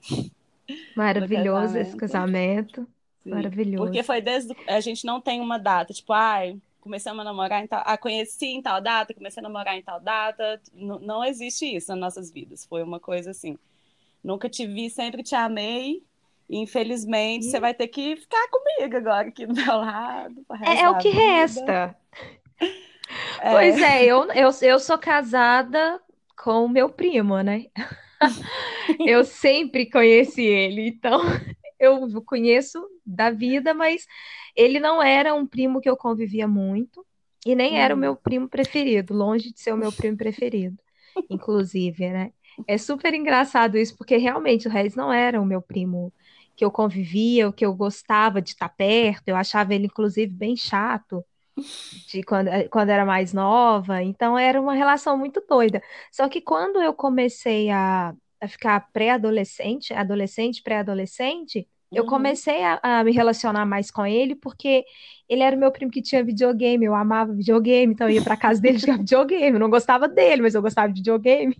Maravilhoso 0.96 1.76
esse 1.78 1.96
casamento. 1.96 2.86
Sim. 3.22 3.30
Maravilhoso. 3.30 3.84
Porque 3.84 4.02
foi 4.02 4.20
desde. 4.20 4.54
A 4.66 4.80
gente 4.80 5.04
não 5.04 5.20
tem 5.20 5.40
uma 5.40 5.58
data, 5.58 5.92
tipo, 5.92 6.12
ai, 6.12 6.58
começamos 6.80 7.20
a 7.20 7.24
namorar 7.24 7.62
em 7.62 7.66
tal. 7.68 7.82
Ah, 7.84 7.96
conheci 7.96 8.46
em 8.46 8.62
tal 8.62 8.80
data, 8.80 9.14
comecei 9.14 9.40
a 9.40 9.44
namorar 9.44 9.76
em 9.76 9.82
tal 9.82 10.00
data. 10.00 10.60
N 10.74 10.98
não 11.00 11.24
existe 11.24 11.64
isso 11.64 11.90
nas 11.92 12.00
nossas 12.00 12.30
vidas. 12.30 12.66
Foi 12.66 12.82
uma 12.82 12.98
coisa 12.98 13.30
assim. 13.30 13.56
Nunca 14.22 14.48
te 14.48 14.66
vi, 14.66 14.90
sempre 14.90 15.22
te 15.22 15.34
amei 15.34 16.02
Infelizmente, 16.52 17.46
você 17.46 17.58
vai 17.58 17.72
ter 17.72 17.88
que 17.88 18.14
ficar 18.14 18.46
comigo 18.48 18.94
agora 18.94 19.28
aqui 19.28 19.46
do 19.46 19.54
meu 19.54 19.74
lado. 19.74 20.44
É, 20.66 20.82
é 20.82 20.90
o 20.90 20.98
que 20.98 21.10
vida. 21.10 21.22
resta. 21.22 21.96
É. 23.40 23.50
Pois 23.50 23.80
é, 23.80 24.04
eu, 24.04 24.30
eu, 24.32 24.50
eu 24.60 24.78
sou 24.78 24.98
casada 24.98 25.98
com 26.36 26.66
o 26.66 26.68
meu 26.68 26.90
primo, 26.90 27.40
né? 27.40 27.66
eu 29.00 29.24
sempre 29.24 29.90
conheci 29.90 30.42
ele, 30.42 30.88
então 30.88 31.20
eu 31.80 32.22
conheço 32.22 32.84
da 33.04 33.30
vida, 33.30 33.72
mas 33.72 34.06
ele 34.54 34.78
não 34.78 35.02
era 35.02 35.34
um 35.34 35.46
primo 35.46 35.80
que 35.80 35.88
eu 35.88 35.96
convivia 35.96 36.46
muito 36.46 37.04
e 37.46 37.54
nem 37.54 37.74
hum. 37.74 37.76
era 37.76 37.94
o 37.94 37.98
meu 37.98 38.14
primo 38.14 38.46
preferido, 38.46 39.14
longe 39.14 39.52
de 39.52 39.60
ser 39.60 39.72
o 39.72 39.76
meu 39.76 39.90
primo 39.90 40.18
preferido, 40.18 40.76
inclusive, 41.30 42.10
né? 42.10 42.30
É 42.66 42.76
super 42.76 43.14
engraçado 43.14 43.78
isso, 43.78 43.96
porque 43.96 44.18
realmente 44.18 44.68
o 44.68 44.70
Reis 44.70 44.94
não 44.94 45.10
era 45.10 45.40
o 45.40 45.46
meu 45.46 45.62
primo 45.62 46.12
que 46.56 46.64
eu 46.64 46.70
convivia, 46.70 47.48
o 47.48 47.52
que 47.52 47.64
eu 47.64 47.74
gostava 47.74 48.42
de 48.42 48.50
estar 48.50 48.68
perto, 48.70 49.28
eu 49.28 49.36
achava 49.36 49.74
ele, 49.74 49.86
inclusive, 49.86 50.32
bem 50.32 50.56
chato 50.56 51.24
de 52.06 52.22
quando, 52.22 52.48
eh, 52.48 52.68
quando 52.68 52.90
era 52.90 53.04
mais 53.04 53.32
nova, 53.32 54.02
então 54.02 54.38
era 54.38 54.60
uma 54.60 54.74
relação 54.74 55.16
muito 55.18 55.44
doida. 55.48 55.82
Só 56.10 56.28
que 56.28 56.40
quando 56.40 56.80
eu 56.82 56.94
comecei 56.94 57.70
a, 57.70 58.14
a 58.40 58.48
ficar 58.48 58.88
pré-adolescente, 58.92 59.92
adolescente, 59.94 60.62
pré-adolescente, 60.62 61.68
eu 61.92 62.04
uhum. 62.04 62.08
comecei 62.08 62.62
a, 62.62 62.80
a, 62.82 63.04
me 63.04 63.12
relacionar 63.12 63.66
mais 63.66 63.90
com 63.90 64.06
ele 64.06 64.34
porque 64.34 64.84
ele 65.28 65.42
era 65.42 65.56
o 65.56 65.58
meu 65.58 65.70
primo 65.70 65.90
que 65.90 66.02
tinha 66.02 66.24
videogame, 66.24 66.84
eu 66.84 66.94
amava 66.94 67.32
videogame, 67.32 67.92
então 67.92 68.08
eu 68.08 68.14
ia 68.14 68.22
para 68.22 68.36
casa 68.36 68.60
dele 68.60 68.76
jogar 68.78 68.98
videogame. 68.98 69.52
Eu 69.54 69.60
não 69.60 69.70
gostava 69.70 70.08
dele, 70.08 70.42
mas 70.42 70.54
eu 70.54 70.62
gostava 70.62 70.88
de 70.88 71.00
videogame. 71.00 71.56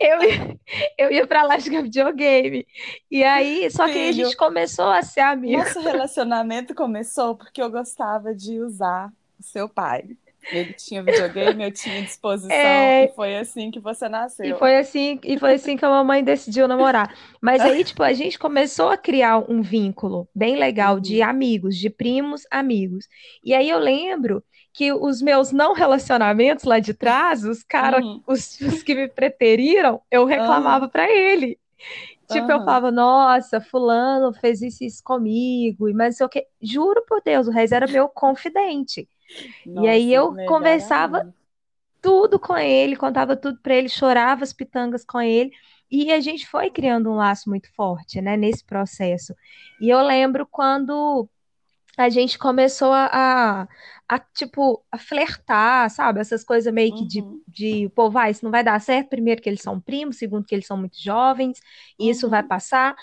eu, 0.00 0.18
eu 0.98 1.12
ia 1.12 1.26
para 1.26 1.42
lá 1.42 1.58
jogar 1.58 1.82
videogame. 1.82 2.66
E 3.10 3.22
aí, 3.22 3.70
só 3.70 3.86
que 3.86 3.98
aí 3.98 4.08
a 4.08 4.12
gente 4.12 4.36
começou 4.36 4.86
a 4.86 5.02
ser 5.02 5.20
amigo. 5.20 5.58
Nosso 5.58 5.80
relacionamento 5.80 6.74
começou 6.74 7.36
porque 7.36 7.60
eu 7.60 7.70
gostava 7.70 8.34
de 8.34 8.60
usar 8.60 9.12
o 9.38 9.42
seu 9.42 9.68
pai. 9.68 10.16
Ele 10.50 10.72
tinha 10.72 11.02
videogame, 11.02 11.64
eu 11.64 11.72
tinha 11.72 12.02
disposição, 12.02 12.54
é... 12.54 13.04
e 13.04 13.08
foi 13.14 13.36
assim 13.36 13.70
que 13.70 13.80
você 13.80 14.08
nasceu. 14.08 14.46
E 14.46 14.58
foi 14.58 14.76
assim, 14.76 15.18
e 15.24 15.38
foi 15.38 15.54
assim 15.54 15.76
que 15.76 15.84
a 15.84 15.90
mamãe 15.90 16.22
decidiu 16.22 16.68
namorar. 16.68 17.14
Mas 17.40 17.60
aí, 17.62 17.82
tipo, 17.82 18.02
a 18.02 18.12
gente 18.12 18.38
começou 18.38 18.90
a 18.90 18.96
criar 18.96 19.38
um 19.50 19.60
vínculo 19.60 20.28
bem 20.34 20.56
legal 20.56 20.94
uhum. 20.94 21.00
de 21.00 21.20
amigos, 21.20 21.76
de 21.76 21.90
primos, 21.90 22.42
amigos. 22.50 23.08
E 23.42 23.54
aí 23.54 23.68
eu 23.68 23.78
lembro 23.78 24.42
que 24.72 24.92
os 24.92 25.22
meus 25.22 25.52
não 25.52 25.72
relacionamentos 25.72 26.64
lá 26.64 26.78
de 26.78 26.92
trás, 26.94 27.44
os 27.44 27.62
caras, 27.62 28.04
uhum. 28.04 28.22
os, 28.26 28.60
os, 28.60 28.82
que 28.82 28.94
me 28.94 29.08
preteriram, 29.08 30.00
eu 30.10 30.24
reclamava 30.26 30.84
uhum. 30.84 30.90
para 30.90 31.10
ele. 31.10 31.58
Tipo, 32.30 32.50
eu 32.50 32.58
falava, 32.58 32.90
nossa, 32.90 33.60
fulano 33.60 34.32
fez 34.32 34.60
isso, 34.60 34.82
isso 34.82 35.02
comigo, 35.02 35.90
mas 35.94 36.20
eu 36.20 36.28
que 36.28 36.44
juro 36.60 37.04
por 37.06 37.22
Deus, 37.24 37.46
o 37.46 37.52
Reis 37.52 37.72
era 37.72 37.86
meu 37.86 38.08
confidente. 38.08 39.08
Nossa, 39.64 39.86
e 39.86 39.88
aí 39.88 40.12
eu 40.12 40.34
conversava 40.46 41.34
tudo 42.00 42.38
com 42.38 42.56
ele, 42.56 42.96
contava 42.96 43.36
tudo 43.36 43.58
para 43.60 43.74
ele, 43.74 43.88
chorava 43.88 44.44
as 44.44 44.52
pitangas 44.52 45.04
com 45.04 45.20
ele. 45.20 45.50
E 45.90 46.12
a 46.12 46.20
gente 46.20 46.46
foi 46.46 46.70
criando 46.70 47.10
um 47.10 47.16
laço 47.16 47.48
muito 47.48 47.72
forte, 47.74 48.20
né, 48.20 48.36
nesse 48.36 48.64
processo. 48.64 49.34
E 49.80 49.88
eu 49.88 50.00
lembro 50.02 50.46
quando 50.46 51.28
a 51.96 52.08
gente 52.10 52.38
começou 52.38 52.92
a, 52.92 53.08
a, 53.10 53.68
a, 54.08 54.18
tipo, 54.18 54.84
a 54.92 54.98
flertar, 54.98 55.88
sabe? 55.90 56.20
Essas 56.20 56.44
coisas 56.44 56.72
meio 56.72 56.94
que 56.94 57.06
de, 57.06 57.22
uhum. 57.22 57.40
de, 57.48 57.90
pô, 57.94 58.10
vai, 58.10 58.30
isso 58.30 58.44
não 58.44 58.50
vai 58.50 58.62
dar 58.62 58.78
certo. 58.80 59.08
Primeiro 59.08 59.40
que 59.40 59.48
eles 59.48 59.62
são 59.62 59.80
primos, 59.80 60.18
segundo 60.18 60.44
que 60.44 60.54
eles 60.54 60.66
são 60.66 60.76
muito 60.76 61.02
jovens, 61.02 61.58
e 61.98 62.10
isso 62.10 62.28
vai 62.28 62.42
uhum. 62.42 62.48
passar. 62.48 62.94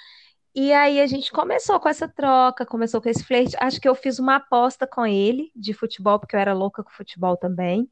E 0.55 0.71
aí 0.71 1.01
a 1.01 1.07
gente 1.07 1.31
começou 1.31 1.79
com 1.79 1.89
essa 1.89 2.07
troca, 2.07 2.65
começou 2.65 3.01
com 3.01 3.09
esse 3.09 3.23
flerte. 3.23 3.55
Acho 3.59 3.81
que 3.81 3.89
eu 3.89 3.95
fiz 3.95 4.19
uma 4.19 4.35
aposta 4.35 4.85
com 4.85 5.05
ele 5.05 5.51
de 5.55 5.73
futebol, 5.73 6.19
porque 6.19 6.35
eu 6.35 6.39
era 6.39 6.53
louca 6.53 6.83
com 6.83 6.91
futebol 6.91 7.35
também. 7.35 7.89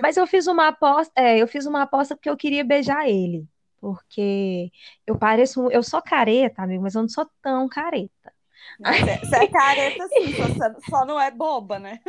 Mas 0.00 0.16
eu 0.16 0.26
fiz 0.26 0.46
uma 0.46 0.68
aposta, 0.68 1.12
é, 1.14 1.38
eu 1.38 1.46
fiz 1.46 1.66
uma 1.66 1.82
aposta 1.82 2.16
porque 2.16 2.30
eu 2.30 2.36
queria 2.36 2.64
beijar 2.64 3.08
ele. 3.08 3.46
Porque 3.80 4.70
eu 5.06 5.18
pareço, 5.18 5.70
eu 5.70 5.82
sou 5.82 6.02
careta, 6.02 6.62
amigo, 6.62 6.82
mas 6.82 6.94
eu 6.94 7.02
não 7.02 7.08
sou 7.08 7.28
tão 7.42 7.68
careta. 7.68 8.32
Você 8.78 9.36
é 9.36 9.46
careta 9.48 10.08
sim, 10.08 10.32
você 10.32 10.74
só 10.88 11.04
não 11.04 11.20
é 11.20 11.30
boba, 11.30 11.78
né? 11.78 12.00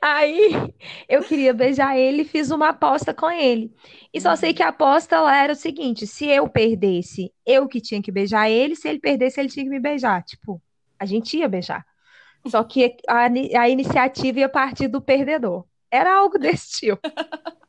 Aí 0.00 0.50
eu 1.08 1.22
queria 1.22 1.54
beijar 1.54 1.96
ele 1.96 2.22
e 2.22 2.24
fiz 2.24 2.50
uma 2.50 2.68
aposta 2.68 3.14
com 3.14 3.30
ele. 3.30 3.72
E 4.12 4.20
só 4.20 4.36
sei 4.36 4.52
que 4.52 4.62
a 4.62 4.68
aposta 4.68 5.20
lá 5.20 5.42
era 5.42 5.52
o 5.52 5.56
seguinte: 5.56 6.06
se 6.06 6.26
eu 6.26 6.48
perdesse, 6.48 7.32
eu 7.46 7.66
que 7.66 7.80
tinha 7.80 8.02
que 8.02 8.12
beijar 8.12 8.50
ele, 8.50 8.76
se 8.76 8.88
ele 8.88 8.98
perdesse, 8.98 9.40
ele 9.40 9.48
tinha 9.48 9.64
que 9.64 9.70
me 9.70 9.80
beijar. 9.80 10.22
Tipo, 10.22 10.60
a 10.98 11.06
gente 11.06 11.36
ia 11.36 11.48
beijar. 11.48 11.84
Só 12.46 12.62
que 12.62 12.96
a, 13.08 13.24
a 13.60 13.68
iniciativa 13.68 14.40
ia 14.40 14.48
partir 14.48 14.88
do 14.88 15.00
perdedor. 15.00 15.64
Era 15.90 16.14
algo 16.14 16.38
desse 16.38 16.80
tipo. 16.80 17.00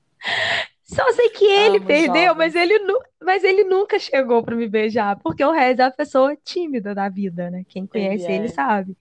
Só 0.84 1.12
sei 1.14 1.30
que 1.30 1.46
ele 1.46 1.78
Amo 1.78 1.88
perdeu, 1.88 2.36
mas 2.36 2.54
ele, 2.54 2.78
mas 3.20 3.44
ele 3.44 3.64
nunca 3.64 3.98
chegou 3.98 4.44
para 4.44 4.56
me 4.56 4.68
beijar, 4.68 5.18
porque 5.20 5.44
o 5.44 5.52
resto 5.52 5.82
é 5.82 5.86
a 5.86 5.92
pessoa 5.92 6.38
tímida 6.44 6.94
da 6.94 7.10
vida, 7.10 7.50
né? 7.50 7.64
Quem 7.68 7.88
conhece 7.88 8.26
ele, 8.26 8.34
ele 8.36 8.46
é. 8.46 8.50
sabe. 8.50 8.96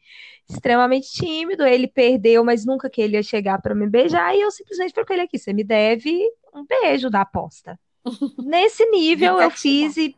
Extremamente 0.48 1.10
tímido, 1.10 1.64
ele 1.64 1.86
perdeu, 1.86 2.44
mas 2.44 2.66
nunca 2.66 2.90
que 2.90 3.00
ele 3.00 3.16
ia 3.16 3.22
chegar 3.22 3.60
para 3.62 3.74
me 3.74 3.88
beijar, 3.88 4.36
e 4.36 4.42
eu 4.42 4.50
simplesmente 4.50 4.92
falei 4.92 5.06
com 5.06 5.12
ele 5.14 5.22
aqui: 5.22 5.38
você 5.38 5.52
me 5.52 5.64
deve 5.64 6.20
um 6.52 6.64
beijo 6.66 7.08
da 7.08 7.22
aposta. 7.22 7.78
Nesse 8.44 8.84
nível 8.90 9.40
eu 9.40 9.50
fiz 9.50 9.96
e 9.96 10.14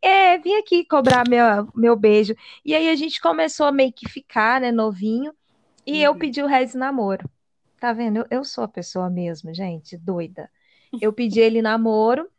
é, 0.00 0.38
vim 0.38 0.54
aqui 0.54 0.84
cobrar 0.84 1.28
meu, 1.28 1.68
meu 1.74 1.96
beijo. 1.96 2.34
E 2.64 2.74
aí 2.74 2.88
a 2.88 2.94
gente 2.94 3.20
começou 3.20 3.66
a 3.66 3.72
meio 3.72 3.92
que 3.92 4.08
ficar, 4.08 4.60
né, 4.60 4.70
novinho, 4.70 5.32
e 5.84 5.94
uhum. 5.94 5.98
eu 6.02 6.14
pedi 6.14 6.42
o 6.42 6.46
resto 6.46 6.78
namoro. 6.78 7.28
Tá 7.80 7.92
vendo? 7.92 8.18
Eu, 8.18 8.26
eu 8.30 8.44
sou 8.44 8.64
a 8.64 8.68
pessoa 8.68 9.10
mesmo, 9.10 9.52
gente, 9.52 9.96
doida. 9.96 10.50
Eu 11.02 11.12
pedi 11.12 11.40
ele 11.40 11.60
namoro 11.60 12.30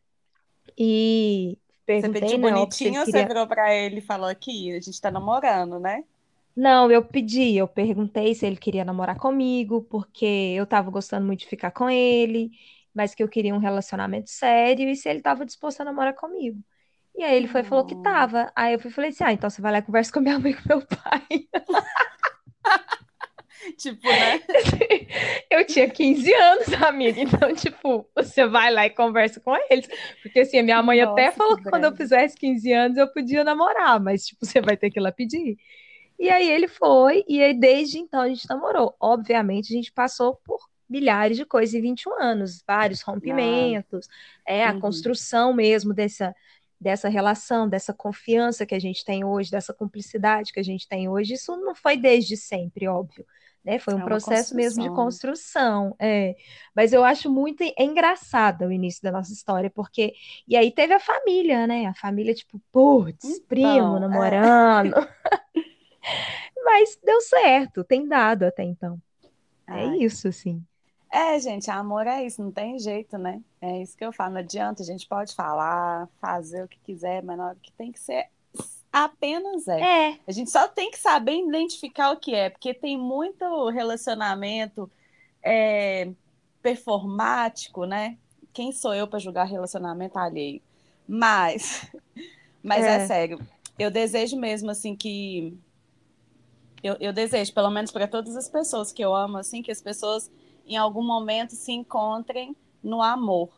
e 0.75 1.59
perguntei, 1.85 2.21
Você 2.21 2.25
pediu 2.25 2.37
né, 2.39 2.49
bonitinho 2.49 3.05
queria... 3.05 3.05
você 3.05 3.25
virou 3.25 3.45
pra 3.45 3.73
ele 3.75 3.97
e 3.97 4.01
falou 4.01 4.27
aqui, 4.27 4.71
a 4.75 4.79
gente 4.79 4.99
tá 4.99 5.11
namorando, 5.11 5.79
né? 5.79 6.03
Não, 6.57 6.89
eu 6.91 7.05
pedi, 7.05 7.55
eu 7.55 7.67
perguntei 7.67 8.33
se 8.33 8.43
ele 8.43 8.57
queria 8.57 8.83
namorar 8.83 9.15
comigo, 9.19 9.83
porque 9.83 10.25
eu 10.25 10.65
tava 10.65 10.89
gostando 10.89 11.23
muito 11.23 11.41
de 11.41 11.47
ficar 11.47 11.69
com 11.69 11.87
ele, 11.87 12.49
mas 12.95 13.13
que 13.13 13.21
eu 13.21 13.29
queria 13.29 13.53
um 13.53 13.59
relacionamento 13.59 14.31
sério 14.31 14.89
e 14.89 14.95
se 14.95 15.07
ele 15.07 15.21
tava 15.21 15.45
disposto 15.45 15.81
a 15.81 15.85
namorar 15.85 16.15
comigo. 16.15 16.59
E 17.15 17.23
aí 17.23 17.35
ele 17.37 17.47
foi 17.47 17.63
falou 17.63 17.85
que 17.85 17.95
tava. 17.95 18.51
Aí 18.55 18.73
eu 18.73 18.79
fui, 18.79 18.89
falei 18.89 19.11
assim: 19.11 19.23
ah, 19.23 19.31
então 19.33 19.49
você 19.49 19.61
vai 19.61 19.71
lá 19.71 19.77
e 19.79 19.83
conversa 19.83 20.11
com 20.11 20.19
minha 20.19 20.39
mãe 20.39 20.51
e 20.51 20.55
com 20.55 20.67
meu 20.67 20.81
pai. 20.85 21.27
tipo, 23.77 24.07
né? 24.07 24.41
Eu 25.49 25.65
tinha 25.65 25.89
15 25.89 26.33
anos, 26.33 26.73
amiga. 26.73 27.21
Então, 27.21 27.53
tipo, 27.53 28.09
você 28.15 28.47
vai 28.47 28.71
lá 28.71 28.85
e 28.85 28.89
conversa 28.89 29.39
com 29.39 29.55
eles. 29.69 29.87
Porque 30.21 30.39
assim, 30.39 30.59
a 30.59 30.63
minha 30.63 30.81
mãe 30.81 31.01
Nossa, 31.01 31.11
até 31.11 31.31
falou 31.31 31.55
que, 31.55 31.63
que 31.63 31.69
quando 31.69 31.85
eu 31.85 31.95
fizesse 31.95 32.35
15 32.37 32.71
anos 32.71 32.97
eu 32.97 33.11
podia 33.11 33.43
namorar, 33.43 33.99
mas, 33.99 34.25
tipo, 34.25 34.45
você 34.45 34.61
vai 34.61 34.77
ter 34.77 34.89
que 34.89 34.99
ir 34.99 35.03
lá 35.03 35.11
pedir. 35.11 35.57
E 36.19 36.29
aí 36.29 36.49
ele 36.49 36.67
foi, 36.67 37.23
e 37.27 37.41
aí 37.41 37.53
desde 37.53 37.99
então 37.99 38.21
a 38.21 38.27
gente 38.27 38.49
namorou. 38.49 38.95
Obviamente, 38.99 39.73
a 39.73 39.75
gente 39.75 39.91
passou 39.91 40.35
por 40.43 40.59
milhares 40.89 41.37
de 41.37 41.45
coisas 41.45 41.75
em 41.75 41.81
21 41.81 42.21
anos, 42.21 42.63
vários 42.65 43.01
rompimentos, 43.01 44.07
ah. 44.47 44.51
é, 44.51 44.65
a 44.65 44.73
uhum. 44.73 44.79
construção 44.79 45.53
mesmo 45.53 45.93
dessa, 45.93 46.35
dessa 46.79 47.09
relação, 47.09 47.67
dessa 47.67 47.93
confiança 47.93 48.65
que 48.65 48.73
a 48.73 48.79
gente 48.79 49.03
tem 49.03 49.23
hoje, 49.23 49.51
dessa 49.51 49.73
cumplicidade 49.73 50.53
que 50.53 50.59
a 50.59 50.63
gente 50.63 50.87
tem 50.87 51.09
hoje. 51.09 51.33
Isso 51.33 51.55
não 51.57 51.75
foi 51.75 51.97
desde 51.97 52.35
sempre, 52.37 52.87
óbvio 52.87 53.25
né? 53.67 53.79
Foi 53.79 53.93
um 53.93 53.99
é 53.99 54.05
processo 54.05 54.55
mesmo 54.55 54.81
de 54.81 54.89
construção, 54.89 55.93
é. 55.99 56.37
Mas 56.73 56.93
eu 56.93 57.03
acho 57.03 57.29
muito 57.29 57.61
engraçado 57.77 58.65
o 58.65 58.71
início 58.71 59.03
da 59.03 59.11
nossa 59.11 59.33
história, 59.33 59.69
porque 59.69 60.13
e 60.47 60.55
aí 60.55 60.71
teve 60.71 60.93
a 60.93 60.99
família, 61.01 61.67
né? 61.67 61.85
A 61.85 61.93
família 61.93 62.33
tipo, 62.33 62.61
putz, 62.71 63.25
então, 63.25 63.45
primo 63.45 63.97
é. 63.97 63.99
namorando. 63.99 64.95
É. 64.97 65.66
Mas 66.63 66.97
deu 67.03 67.21
certo, 67.21 67.83
tem 67.83 68.07
dado 68.07 68.43
até 68.43 68.63
então. 68.63 69.01
É 69.67 69.73
Ai. 69.73 69.97
Isso, 69.97 70.27
assim. 70.27 70.63
É, 71.11 71.39
gente, 71.39 71.71
amor 71.71 72.05
é 72.05 72.25
isso, 72.25 72.41
não 72.41 72.51
tem 72.51 72.77
jeito, 72.77 73.17
né? 73.17 73.41
É 73.61 73.81
isso 73.81 73.95
que 73.95 74.03
eu 74.03 74.11
falo, 74.11 74.33
não 74.33 74.39
adianta, 74.39 74.83
a 74.83 74.85
gente 74.85 75.07
pode 75.07 75.33
falar, 75.33 76.07
fazer 76.19 76.63
o 76.63 76.67
que 76.67 76.79
quiser, 76.79 77.23
mas 77.23 77.37
na 77.37 77.47
hora 77.47 77.57
que 77.61 77.71
tem 77.71 77.91
que 77.91 77.99
ser 77.99 78.27
Apenas 78.91 79.67
é. 79.67 80.09
é. 80.09 80.19
A 80.27 80.31
gente 80.31 80.49
só 80.49 80.67
tem 80.67 80.89
que 80.89 80.97
saber 80.97 81.33
identificar 81.33 82.11
o 82.11 82.17
que 82.17 82.33
é, 82.33 82.49
porque 82.49 82.73
tem 82.73 82.97
muito 82.97 83.69
relacionamento 83.69 84.89
é, 85.43 86.09
performático, 86.61 87.85
né? 87.85 88.17
Quem 88.53 88.71
sou 88.71 88.93
eu 88.93 89.07
para 89.07 89.19
julgar 89.19 89.45
relacionamento 89.45 90.17
alheio? 90.17 90.61
Mas, 91.07 91.91
mas 92.63 92.83
é. 92.83 92.95
é 92.95 93.05
sério, 93.05 93.39
eu 93.77 93.91
desejo 93.91 94.35
mesmo 94.37 94.71
assim 94.71 94.95
que 94.95 95.55
eu, 96.87 96.97
eu 96.99 97.13
desejo, 97.13 97.53
pelo 97.53 97.69
menos 97.69 97.91
para 97.91 98.07
todas 98.07 98.35
as 98.35 98.49
pessoas 98.49 98.91
que 98.91 99.03
eu 99.03 99.13
amo, 99.13 99.37
assim, 99.37 99.61
que 99.61 99.71
as 99.71 99.81
pessoas 99.81 100.31
em 100.65 100.77
algum 100.77 101.03
momento 101.03 101.51
se 101.53 101.71
encontrem 101.71 102.55
no 102.81 103.01
amor, 103.01 103.49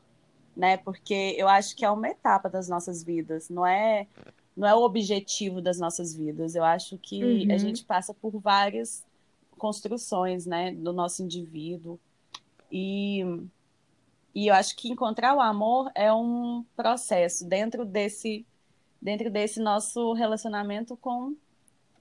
né? 0.56 0.78
Porque 0.78 1.36
eu 1.38 1.48
acho 1.48 1.76
que 1.76 1.86
é 1.86 1.92
uma 1.92 2.08
etapa 2.08 2.50
das 2.50 2.68
nossas 2.68 3.04
vidas, 3.04 3.50
não 3.50 3.66
é 3.66 4.08
não 4.58 4.68
é 4.68 4.76
o 4.76 4.82
objetivo 4.82 5.62
das 5.62 5.80
nossas 5.80 6.14
vidas. 6.14 6.54
Eu 6.54 6.66
acho 6.66 6.98
que 6.98 7.24
uhum. 7.24 7.54
a 7.54 7.58
gente 7.58 7.86
passa 7.86 8.14
por 8.14 8.38
várias 8.40 9.06
construções, 9.58 10.46
né, 10.46 10.74
do 10.74 10.92
nosso 10.92 11.24
indivíduo. 11.24 11.98
E, 12.70 13.24
e 14.36 14.48
eu 14.48 14.54
acho 14.54 14.76
que 14.76 14.90
encontrar 14.90 15.34
o 15.34 15.40
amor 15.40 15.90
é 15.96 16.12
um 16.12 16.66
processo 16.76 17.46
dentro 17.46 17.86
desse 17.86 18.46
dentro 19.02 19.32
desse 19.32 19.62
nosso 19.62 20.12
relacionamento 20.12 20.98
com 20.98 21.36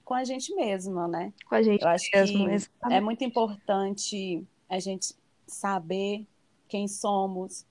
com 0.09 0.15
a 0.15 0.23
gente 0.23 0.55
mesma, 0.55 1.07
né? 1.07 1.31
Com 1.47 1.53
a 1.53 1.61
gente 1.61 1.83
eu 1.83 1.87
acho 1.87 2.09
mesmo, 2.43 2.73
que 2.83 2.91
é 2.91 2.99
muito 2.99 3.23
importante 3.23 4.43
a 4.67 4.79
gente 4.79 5.13
saber 5.45 6.25
quem 6.67 6.87
somos, 6.87 7.63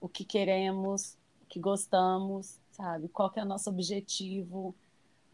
o 0.00 0.08
que 0.08 0.24
queremos, 0.24 1.16
o 1.40 1.46
que 1.48 1.60
gostamos, 1.60 2.58
sabe? 2.72 3.06
Qual 3.06 3.30
que 3.30 3.38
é 3.38 3.44
o 3.44 3.46
nosso 3.46 3.70
objetivo? 3.70 4.74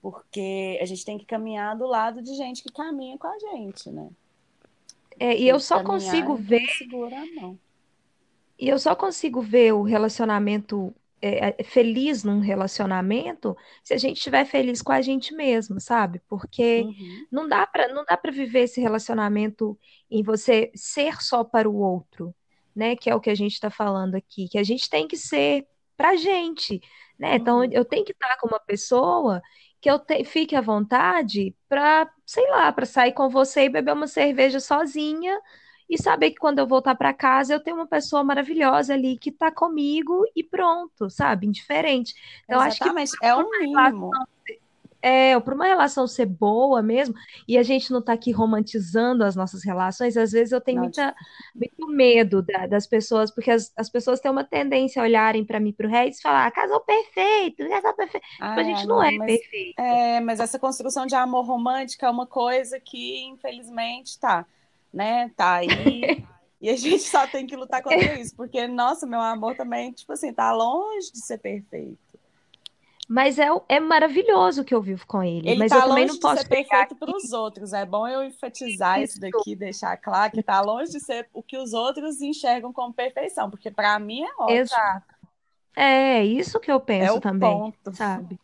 Porque 0.03 0.79
a 0.83 0.85
gente 0.85 1.03
tem 1.03 1.17
que 1.17 1.25
caminhar 1.25 1.79
do 1.79 1.87
lado 1.87 2.21
de 2.21 2.35
gente 2.35 2.63
que 2.63 2.71
caminha 2.71 3.17
com 3.17 3.27
a 3.27 3.39
gente, 3.39 3.91
né? 3.91 4.11
É, 5.19 5.35
e 5.35 5.49
eu 5.49 5.59
só 5.59 5.83
consigo 5.83 6.37
ver. 6.37 6.67
Segura 6.77 7.23
a 7.23 7.41
mão. 7.41 7.59
E 8.59 8.69
eu 8.69 8.79
só 8.79 8.95
consigo 8.95 9.41
ver 9.41 9.73
o 9.73 9.83
relacionamento 9.83 10.95
é, 11.27 11.55
é, 11.59 11.65
feliz 11.65 12.23
num 12.23 12.41
relacionamento 12.41 13.57
se 13.83 13.95
a 13.95 13.97
gente 13.97 14.19
estiver 14.19 14.45
feliz 14.45 14.83
com 14.83 14.93
a 14.93 15.01
gente 15.01 15.35
mesmo, 15.35 15.81
sabe? 15.81 16.21
Porque 16.29 16.83
uhum. 16.83 17.27
não 17.33 17.49
dá 17.49 17.67
para 17.67 17.89
não 17.89 18.05
dá 18.05 18.17
para 18.17 18.31
viver 18.31 18.65
esse 18.65 18.81
relacionamento 18.81 19.79
em 20.11 20.23
você 20.23 20.71
ser 20.75 21.23
só 21.23 21.43
para 21.43 21.69
o 21.69 21.77
outro, 21.77 22.35
né? 22.77 22.95
Que 22.95 23.09
é 23.09 23.15
o 23.15 23.21
que 23.21 23.31
a 23.31 23.35
gente 23.35 23.55
está 23.55 23.71
falando 23.71 24.15
aqui, 24.15 24.49
que 24.49 24.59
a 24.59 24.63
gente 24.63 24.89
tem 24.91 25.09
que 25.09 25.17
ser 25.17 25.67
para 25.97 26.17
gente. 26.17 26.81
Né? 27.19 27.37
Então, 27.37 27.59
uhum. 27.61 27.71
eu 27.73 27.85
tenho 27.85 28.05
que 28.05 28.13
estar 28.13 28.37
com 28.39 28.49
uma 28.49 28.61
pessoa 28.61 29.41
que 29.81 29.91
eu 29.91 29.99
te, 29.99 30.25
fique 30.25 30.57
à 30.57 30.61
vontade 30.61 31.55
para, 31.69 32.11
sei 32.27 32.49
lá, 32.51 32.73
para 32.73 32.87
sair 32.87 33.13
com 33.13 33.29
você 33.29 33.65
e 33.65 33.69
beber 33.69 33.95
uma 33.95 34.07
cerveja 34.09 34.61
sozinha 34.61 35.41
e 35.89 35.99
saber 36.01 36.31
que 36.31 36.39
quando 36.39 36.59
eu 36.59 36.67
voltar 36.67 36.95
para 36.95 37.13
casa 37.13 37.55
eu 37.55 37.61
tenho 37.61 37.77
uma 37.77 37.87
pessoa 37.87 38.25
maravilhosa 38.25 38.95
ali 38.95 39.17
que 39.19 39.31
está 39.31 39.51
comigo 39.51 40.25
e 40.35 40.43
pronto, 40.43 41.11
sabe? 41.11 41.47
Indiferente. 41.47 42.15
Então, 42.45 42.65
Exatamente. 42.65 43.11
acho 43.11 43.19
que 43.19 43.27
é 43.27 43.35
o 43.35 43.49
mínimo. 43.51 44.11
É, 45.07 45.39
para 45.39 45.55
uma 45.55 45.67
relação 45.67 46.07
ser 46.07 46.25
boa 46.25 46.83
mesmo, 46.83 47.15
e 47.47 47.59
a 47.59 47.63
gente 47.63 47.91
não 47.91 47.99
está 47.99 48.15
aqui 48.15 48.33
romantizando 48.33 49.23
as 49.23 49.37
nossas 49.37 49.63
relações, 49.63 50.17
às 50.17 50.33
vezes 50.33 50.51
eu 50.51 50.63
tenho 50.63 50.81
muita, 50.81 51.15
muito 51.55 51.87
medo 51.89 52.41
da, 52.41 52.67
das 52.67 52.87
pessoas, 52.87 53.31
porque 53.31 53.51
as, 53.51 53.71
as 53.77 53.91
pessoas 53.91 54.19
têm 54.19 54.31
uma 54.31 54.45
tendência 54.45 55.03
a 55.03 55.05
olharem 55.05 55.45
para 55.45 55.61
mim, 55.61 55.75
para 55.75 55.87
o 55.87 55.91
Regis, 55.91 56.21
e 56.21 56.23
falar, 56.23 56.47
ah, 56.47 56.51
casal 56.51 56.81
perfeito, 56.81 57.69
casal 57.69 57.93
perfeito. 57.93 58.27
Ah, 58.41 58.55
a 58.55 58.63
gente 58.63 58.87
não, 58.87 58.97
não 58.97 59.03
é 59.03 59.13
mas, 59.19 59.27
perfeito. 59.27 59.79
É, 59.79 60.21
mas 60.21 60.41
essa 60.41 60.59
construção 60.59 61.05
de 61.05 61.15
amor 61.15 61.45
romântico 61.45 62.07
é 62.07 62.09
uma 62.09 62.27
coisa 62.27 62.81
que, 62.81 63.27
infelizmente, 63.27 64.19
tá, 64.19 64.47
né? 64.95 65.31
Tá 65.37 65.55
aí. 65.57 66.25
E 66.61 66.71
a 66.71 66.77
gente 66.77 67.03
só 67.03 67.27
tem 67.27 67.47
que 67.47 67.55
lutar 67.55 67.83
contra 67.83 68.19
isso, 68.19 68.35
porque, 68.35 68.67
nossa, 68.67 69.07
meu 69.07 69.21
amor 69.21 69.55
também, 69.55 69.93
tipo 69.93 70.11
assim, 70.15 70.33
tá 70.33 70.51
longe 70.51 71.13
de 71.13 71.19
ser 71.19 71.37
perfeito. 71.37 71.99
Mas 73.07 73.39
é, 73.39 73.49
é 73.69 73.79
maravilhoso 73.79 74.65
que 74.65 74.75
eu 74.75 74.81
vivo 74.81 75.07
com 75.07 75.23
ele. 75.23 75.47
Ele 75.47 75.59
mas 75.59 75.71
tá 75.71 75.77
eu 75.77 75.89
também 75.89 76.07
não 76.07 76.19
posso 76.19 76.37
de 76.37 76.41
ser 76.43 76.49
perfeito 76.49 76.97
para 76.97 77.15
os 77.15 77.33
outros. 77.33 77.75
É 77.75 77.85
bom 77.85 78.09
eu 78.09 78.25
enfatizar 78.25 79.03
isso. 79.03 79.19
isso 79.19 79.21
daqui, 79.21 79.55
deixar 79.55 79.95
claro 79.99 80.33
que 80.33 80.43
tá 80.43 80.61
longe 80.63 80.93
de 80.93 81.01
ser 81.01 81.29
o 81.35 81.43
que 81.43 81.59
os 81.59 81.75
outros 81.75 82.23
enxergam 82.23 82.73
como 82.73 82.95
perfeição, 82.95 83.51
porque 83.51 83.71
para 83.71 83.99
mim 83.99 84.23
é 84.23 84.33
ótimo. 84.39 84.59
Exato. 84.59 85.15
É 85.77 86.25
isso 86.25 86.59
que 86.61 86.73
eu 86.73 86.81
penso 86.81 87.19
é 87.19 87.21
também, 87.21 87.51
ponto. 87.51 87.95
sabe? 87.95 88.41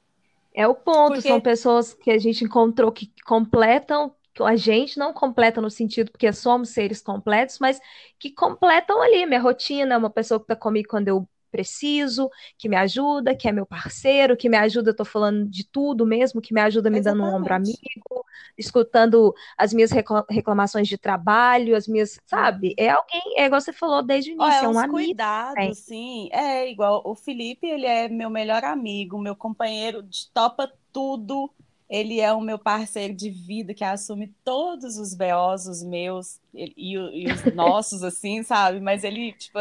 É 0.52 0.66
o 0.66 0.74
ponto. 0.74 1.14
Porque... 1.14 1.28
São 1.28 1.40
pessoas 1.40 1.94
que 1.94 2.10
a 2.10 2.18
gente 2.18 2.44
encontrou 2.44 2.92
que 2.92 3.10
completam 3.24 4.12
a 4.44 4.56
gente 4.56 4.98
não 4.98 5.12
completa 5.12 5.60
no 5.60 5.70
sentido 5.70 6.10
porque 6.10 6.32
somos 6.32 6.70
seres 6.70 7.00
completos, 7.00 7.58
mas 7.58 7.80
que 8.18 8.30
completam 8.30 9.00
ali 9.02 9.26
minha 9.26 9.40
rotina, 9.40 9.98
uma 9.98 10.10
pessoa 10.10 10.38
que 10.40 10.44
está 10.44 10.56
comigo 10.56 10.88
quando 10.88 11.08
eu 11.08 11.28
preciso, 11.50 12.30
que 12.56 12.68
me 12.68 12.76
ajuda, 12.76 13.34
que 13.34 13.48
é 13.48 13.52
meu 13.52 13.66
parceiro, 13.66 14.36
que 14.36 14.48
me 14.48 14.56
ajuda, 14.56 14.90
eu 14.90 14.96
tô 14.96 15.04
falando 15.04 15.48
de 15.48 15.64
tudo 15.64 16.06
mesmo, 16.06 16.40
que 16.40 16.54
me 16.54 16.60
ajuda 16.60 16.88
me 16.88 16.98
Exatamente. 16.98 17.24
dando 17.24 17.32
um 17.32 17.36
ombro 17.40 17.54
amigo, 17.54 18.24
escutando 18.56 19.34
as 19.58 19.72
minhas 19.72 19.90
reclamações 19.90 20.88
de 20.88 20.96
trabalho, 20.96 21.76
as 21.76 21.88
minhas, 21.88 22.18
sabe? 22.26 22.74
É 22.78 22.90
alguém, 22.90 23.20
é 23.36 23.46
igual 23.46 23.60
você 23.60 23.72
falou 23.72 24.02
desde 24.02 24.30
o 24.30 24.34
início, 24.34 24.60
oh, 24.60 24.64
é, 24.64 24.64
é 24.64 24.68
um 24.68 24.78
amigo. 24.78 24.92
Cuidado, 24.92 25.74
sim. 25.74 26.28
É 26.32 26.70
igual 26.70 27.02
o 27.04 27.14
Felipe, 27.14 27.66
ele 27.66 27.86
é 27.86 28.08
meu 28.08 28.30
melhor 28.30 28.64
amigo, 28.64 29.18
meu 29.18 29.34
companheiro 29.34 30.02
de 30.02 30.30
topa 30.30 30.72
tudo. 30.92 31.50
Ele 31.90 32.20
é 32.20 32.32
o 32.32 32.40
meu 32.40 32.56
parceiro 32.56 33.12
de 33.12 33.28
vida 33.28 33.74
que 33.74 33.82
assume 33.82 34.32
todos 34.44 34.96
os 34.96 35.12
BOs, 35.12 35.66
os 35.66 35.82
meus 35.82 36.40
e, 36.54 36.72
e 36.76 37.32
os 37.32 37.44
nossos, 37.52 38.04
assim, 38.04 38.44
sabe? 38.44 38.78
Mas 38.78 39.02
ele, 39.02 39.32
tipo, 39.32 39.58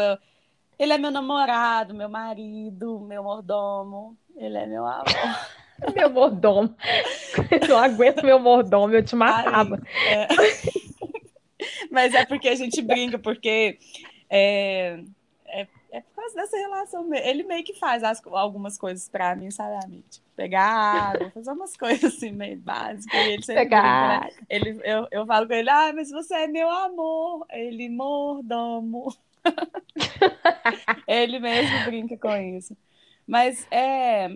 ele 0.78 0.92
é 0.92 0.98
meu 0.98 1.10
namorado, 1.10 1.92
meu 1.92 2.08
marido, 2.08 3.00
meu 3.00 3.24
mordomo, 3.24 4.16
ele 4.36 4.56
é 4.56 4.64
meu 4.64 4.86
amor. 4.86 5.04
meu 5.92 6.08
mordomo. 6.08 6.76
Eu 7.50 7.68
não 7.68 7.78
aguento 7.78 8.24
meu 8.24 8.38
mordomo, 8.38 8.94
eu 8.94 9.04
te 9.04 9.16
matava. 9.16 9.82
é... 10.06 10.28
Mas 11.90 12.14
é 12.14 12.24
porque 12.24 12.48
a 12.48 12.54
gente 12.54 12.80
brinca, 12.80 13.18
porque 13.18 13.76
é, 14.30 15.00
é, 15.46 15.66
é 15.90 16.00
por 16.00 16.14
causa 16.14 16.34
dessa 16.36 16.56
relação. 16.56 17.12
Ele 17.12 17.42
meio 17.42 17.64
que 17.64 17.74
faz 17.74 18.04
as, 18.04 18.24
algumas 18.26 18.78
coisas 18.78 19.08
para 19.08 19.34
mim, 19.34 19.50
sabe, 19.50 19.84
amigo? 19.84 20.04
Tipo, 20.08 20.29
pegar 20.40 21.12
água, 21.12 21.30
fazer 21.30 21.52
umas 21.52 21.76
coisas 21.76 22.14
assim 22.14 22.32
meio 22.32 22.58
básicas. 22.58 23.12
Ele 23.12 23.44
pegar. 23.44 24.20
Brinca, 24.20 24.36
né? 24.38 24.46
ele, 24.48 24.80
eu, 24.84 25.06
eu 25.10 25.26
falo 25.26 25.46
com 25.46 25.52
ele, 25.52 25.68
ah, 25.68 25.92
mas 25.94 26.10
você 26.10 26.34
é 26.34 26.46
meu 26.46 26.70
amor. 26.70 27.44
Ele, 27.50 27.90
mordomo. 27.90 29.14
ele 31.06 31.38
mesmo 31.38 31.84
brinca 31.84 32.16
com 32.16 32.34
isso. 32.36 32.74
Mas 33.26 33.66
é. 33.70 34.30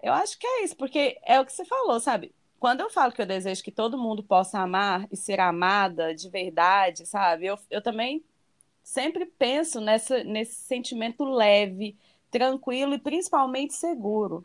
Eu 0.00 0.12
acho 0.12 0.38
que 0.38 0.46
é 0.46 0.64
isso, 0.64 0.76
porque 0.76 1.18
é 1.24 1.40
o 1.40 1.44
que 1.44 1.52
você 1.52 1.64
falou, 1.64 1.98
sabe? 1.98 2.32
Quando 2.60 2.80
eu 2.80 2.90
falo 2.90 3.12
que 3.12 3.20
eu 3.20 3.26
desejo 3.26 3.62
que 3.62 3.72
todo 3.72 3.98
mundo 3.98 4.22
possa 4.22 4.60
amar 4.60 5.06
e 5.10 5.16
ser 5.16 5.40
amada 5.40 6.14
de 6.14 6.28
verdade, 6.28 7.06
sabe? 7.06 7.46
Eu, 7.46 7.58
eu 7.70 7.82
também 7.82 8.24
sempre 8.84 9.26
penso 9.26 9.80
nessa, 9.80 10.22
nesse 10.22 10.54
sentimento 10.54 11.24
leve, 11.24 11.96
tranquilo 12.30 12.94
e 12.94 12.98
principalmente 12.98 13.74
seguro. 13.74 14.44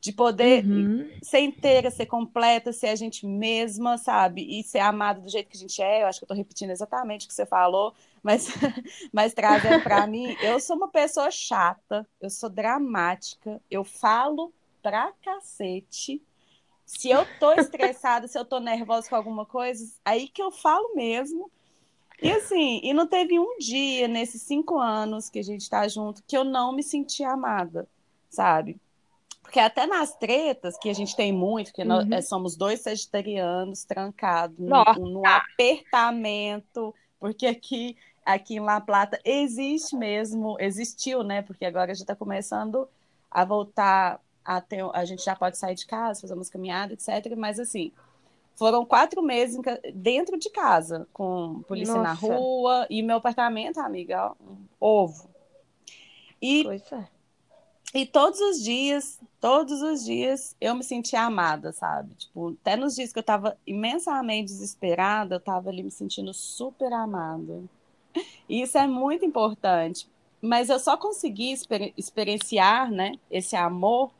De 0.00 0.12
poder 0.12 0.64
uhum. 0.64 1.10
ser 1.22 1.40
inteira, 1.40 1.90
ser 1.90 2.06
completa, 2.06 2.72
ser 2.72 2.88
a 2.88 2.96
gente 2.96 3.26
mesma, 3.26 3.98
sabe? 3.98 4.46
E 4.58 4.62
ser 4.62 4.78
amada 4.78 5.20
do 5.20 5.28
jeito 5.28 5.50
que 5.50 5.56
a 5.56 5.60
gente 5.60 5.82
é. 5.82 6.02
Eu 6.02 6.06
acho 6.06 6.18
que 6.18 6.24
eu 6.24 6.26
estou 6.26 6.36
repetindo 6.36 6.70
exatamente 6.70 7.26
o 7.26 7.28
que 7.28 7.34
você 7.34 7.44
falou, 7.44 7.92
mas, 8.22 8.48
mas 9.12 9.34
trazendo 9.34 9.82
para 9.82 10.06
mim, 10.06 10.34
eu 10.42 10.58
sou 10.58 10.76
uma 10.76 10.88
pessoa 10.88 11.30
chata, 11.30 12.08
eu 12.20 12.30
sou 12.30 12.48
dramática, 12.48 13.60
eu 13.70 13.84
falo 13.84 14.52
pra 14.82 15.12
cacete. 15.22 16.22
Se 16.86 17.10
eu 17.10 17.26
tô 17.38 17.52
estressada, 17.60 18.26
se 18.26 18.38
eu 18.38 18.44
tô 18.44 18.58
nervosa 18.58 19.08
com 19.08 19.16
alguma 19.16 19.46
coisa, 19.46 19.84
aí 20.04 20.28
que 20.28 20.42
eu 20.42 20.50
falo 20.50 20.94
mesmo. 20.94 21.50
E 22.22 22.30
assim, 22.30 22.80
e 22.82 22.92
não 22.92 23.06
teve 23.06 23.38
um 23.38 23.56
dia 23.58 24.06
nesses 24.06 24.42
cinco 24.42 24.78
anos 24.78 25.30
que 25.30 25.38
a 25.38 25.42
gente 25.42 25.68
tá 25.70 25.86
junto 25.88 26.22
que 26.26 26.36
eu 26.36 26.44
não 26.44 26.72
me 26.72 26.82
senti 26.82 27.24
amada, 27.24 27.88
sabe? 28.28 28.78
Porque 29.50 29.58
até 29.58 29.84
nas 29.84 30.14
tretas, 30.14 30.78
que 30.78 30.88
a 30.88 30.92
gente 30.92 31.16
tem 31.16 31.32
muito, 31.32 31.72
que 31.72 31.82
uhum. 31.82 31.88
nós 31.88 32.10
é, 32.12 32.22
somos 32.22 32.54
dois 32.54 32.82
sagitarianos 32.82 33.82
trancados 33.82 34.56
no 34.56 35.26
apertamento, 35.26 36.94
porque 37.18 37.48
aqui, 37.48 37.96
aqui 38.24 38.54
em 38.54 38.60
La 38.60 38.80
Plata 38.80 39.18
existe 39.24 39.96
mesmo, 39.96 40.56
existiu, 40.60 41.24
né? 41.24 41.42
Porque 41.42 41.64
agora 41.64 41.92
já 41.96 42.02
está 42.02 42.14
começando 42.14 42.88
a 43.28 43.44
voltar 43.44 44.20
a 44.44 44.60
ter, 44.60 44.84
a 44.94 45.04
gente 45.04 45.24
já 45.24 45.34
pode 45.34 45.58
sair 45.58 45.74
de 45.74 45.84
casa, 45.84 46.20
fazer 46.20 46.34
umas 46.34 46.48
caminhadas, 46.48 47.08
etc. 47.08 47.34
Mas 47.36 47.58
assim, 47.58 47.90
foram 48.54 48.86
quatro 48.86 49.20
meses 49.20 49.60
dentro 49.92 50.38
de 50.38 50.48
casa, 50.50 51.08
com 51.12 51.60
polícia 51.66 51.96
Nossa. 51.96 52.04
na 52.04 52.12
rua, 52.12 52.86
e 52.88 53.02
meu 53.02 53.16
apartamento, 53.16 53.80
amiga, 53.80 54.30
um 54.40 54.58
ovo. 54.78 55.28
E, 56.40 56.64
é. 56.68 57.19
E 57.94 58.06
todos 58.06 58.40
os 58.40 58.62
dias, 58.62 59.18
todos 59.40 59.82
os 59.82 60.04
dias, 60.04 60.54
eu 60.60 60.74
me 60.74 60.84
sentia 60.84 61.22
amada, 61.22 61.72
sabe? 61.72 62.14
Tipo, 62.14 62.56
até 62.60 62.76
nos 62.76 62.94
dias 62.94 63.12
que 63.12 63.18
eu 63.18 63.22
tava 63.22 63.56
imensamente 63.66 64.46
desesperada, 64.46 65.36
eu 65.36 65.40
tava 65.40 65.70
ali 65.70 65.82
me 65.82 65.90
sentindo 65.90 66.32
super 66.32 66.92
amada. 66.92 67.62
E 68.48 68.62
isso 68.62 68.78
é 68.78 68.86
muito 68.86 69.24
importante. 69.24 70.08
Mas 70.40 70.70
eu 70.70 70.78
só 70.78 70.96
consegui 70.96 71.52
exper 71.52 71.92
experienciar, 71.96 72.90
né, 72.90 73.12
esse 73.30 73.56
amor 73.56 74.10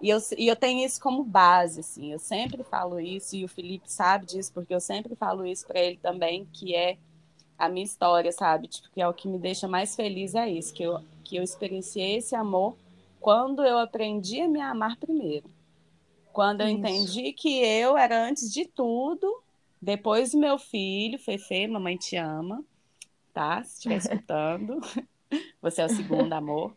e 0.00 0.10
eu, 0.10 0.18
e 0.36 0.46
eu 0.46 0.54
tenho 0.54 0.84
isso 0.86 1.00
como 1.00 1.24
base, 1.24 1.80
assim, 1.80 2.12
eu 2.12 2.20
sempre 2.20 2.62
falo 2.62 3.00
isso, 3.00 3.34
e 3.34 3.44
o 3.44 3.48
Felipe 3.48 3.90
sabe 3.90 4.26
disso, 4.26 4.52
porque 4.54 4.72
eu 4.72 4.80
sempre 4.80 5.16
falo 5.16 5.44
isso 5.44 5.66
para 5.66 5.80
ele 5.80 5.96
também, 5.96 6.46
que 6.52 6.74
é 6.74 6.96
a 7.58 7.68
minha 7.68 7.84
história, 7.84 8.30
sabe? 8.30 8.68
Tipo, 8.68 8.88
que 8.90 9.00
é 9.00 9.08
o 9.08 9.12
que 9.12 9.26
me 9.26 9.38
deixa 9.38 9.66
mais 9.66 9.96
feliz 9.96 10.36
é 10.36 10.48
isso, 10.48 10.72
que 10.72 10.84
eu, 10.84 11.00
que 11.24 11.36
eu 11.36 11.42
experienciei 11.42 12.18
esse 12.18 12.36
amor 12.36 12.76
quando 13.20 13.64
eu 13.64 13.78
aprendi 13.78 14.40
a 14.40 14.48
me 14.48 14.60
amar 14.60 14.96
primeiro. 14.96 15.50
Quando 16.32 16.60
eu 16.60 16.68
isso. 16.68 16.78
entendi 16.78 17.32
que 17.32 17.58
eu 17.58 17.96
era 17.96 18.24
antes 18.24 18.52
de 18.52 18.64
tudo, 18.66 19.42
depois 19.80 20.32
do 20.32 20.38
meu 20.38 20.58
filho, 20.58 21.18
Fefe, 21.18 21.66
mamãe 21.66 21.96
te 21.96 22.16
ama, 22.16 22.64
tá? 23.32 23.62
Se 23.64 23.74
estiver 23.74 23.96
escutando, 23.98 24.80
você 25.60 25.82
é 25.82 25.86
o 25.86 25.88
segundo 25.88 26.32
amor. 26.34 26.76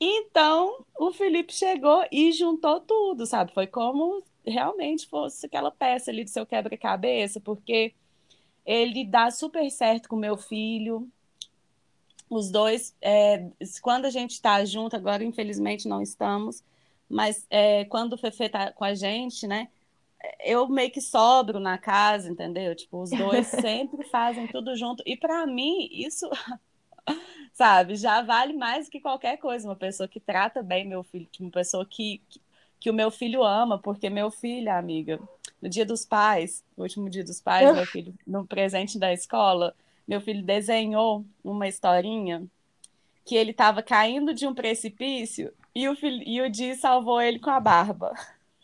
Então, 0.00 0.84
o 0.98 1.12
Felipe 1.12 1.52
chegou 1.52 2.04
e 2.10 2.32
juntou 2.32 2.80
tudo, 2.80 3.26
sabe? 3.26 3.52
Foi 3.52 3.66
como 3.66 4.22
realmente 4.46 5.06
fosse 5.06 5.44
aquela 5.46 5.70
peça 5.70 6.10
ali 6.10 6.24
do 6.24 6.30
seu 6.30 6.46
quebra-cabeça, 6.46 7.38
porque 7.40 7.94
ele 8.64 9.04
dá 9.04 9.30
super 9.30 9.70
certo 9.70 10.08
com 10.08 10.16
meu 10.16 10.36
filho. 10.36 11.06
Os 12.30 12.48
dois, 12.48 12.94
é, 13.02 13.48
quando 13.82 14.04
a 14.04 14.10
gente 14.10 14.30
está 14.30 14.64
junto, 14.64 14.94
agora 14.94 15.24
infelizmente 15.24 15.88
não 15.88 16.00
estamos, 16.00 16.62
mas 17.08 17.44
é, 17.50 17.84
quando 17.86 18.12
o 18.12 18.16
Fefe 18.16 18.48
tá 18.48 18.70
com 18.70 18.84
a 18.84 18.94
gente, 18.94 19.48
né? 19.48 19.68
Eu 20.44 20.68
meio 20.68 20.92
que 20.92 21.00
sobro 21.00 21.58
na 21.58 21.76
casa, 21.76 22.30
entendeu? 22.30 22.74
Tipo, 22.76 23.02
os 23.02 23.10
dois 23.10 23.48
sempre 23.60 24.04
fazem 24.04 24.46
tudo 24.46 24.76
junto. 24.76 25.02
E 25.04 25.16
para 25.16 25.44
mim, 25.44 25.88
isso 25.90 26.30
sabe? 27.52 27.96
Já 27.96 28.22
vale 28.22 28.52
mais 28.52 28.88
que 28.88 29.00
qualquer 29.00 29.36
coisa. 29.38 29.66
Uma 29.66 29.76
pessoa 29.76 30.08
que 30.08 30.20
trata 30.20 30.62
bem 30.62 30.86
meu 30.86 31.02
filho, 31.02 31.28
uma 31.40 31.50
pessoa 31.50 31.84
que, 31.84 32.20
que, 32.28 32.40
que 32.78 32.90
o 32.90 32.94
meu 32.94 33.10
filho 33.10 33.42
ama, 33.42 33.78
porque 33.78 34.08
meu 34.08 34.30
filho, 34.30 34.70
amiga, 34.70 35.18
no 35.60 35.68
dia 35.68 35.84
dos 35.84 36.04
pais, 36.06 36.64
no 36.76 36.84
último 36.84 37.10
dia 37.10 37.24
dos 37.24 37.40
pais, 37.40 37.74
meu 37.74 37.86
filho, 37.86 38.14
no 38.26 38.46
presente 38.46 38.98
da 38.98 39.12
escola, 39.12 39.74
meu 40.10 40.20
filho 40.20 40.42
desenhou 40.42 41.24
uma 41.44 41.68
historinha 41.68 42.44
que 43.24 43.36
ele 43.36 43.52
estava 43.52 43.80
caindo 43.80 44.34
de 44.34 44.44
um 44.44 44.52
precipício 44.52 45.52
e 45.72 45.88
o, 45.88 45.94
filho, 45.94 46.20
e 46.26 46.42
o 46.42 46.50
Di 46.50 46.74
salvou 46.74 47.22
ele 47.22 47.38
com 47.38 47.50
a 47.50 47.60
barba. 47.60 48.12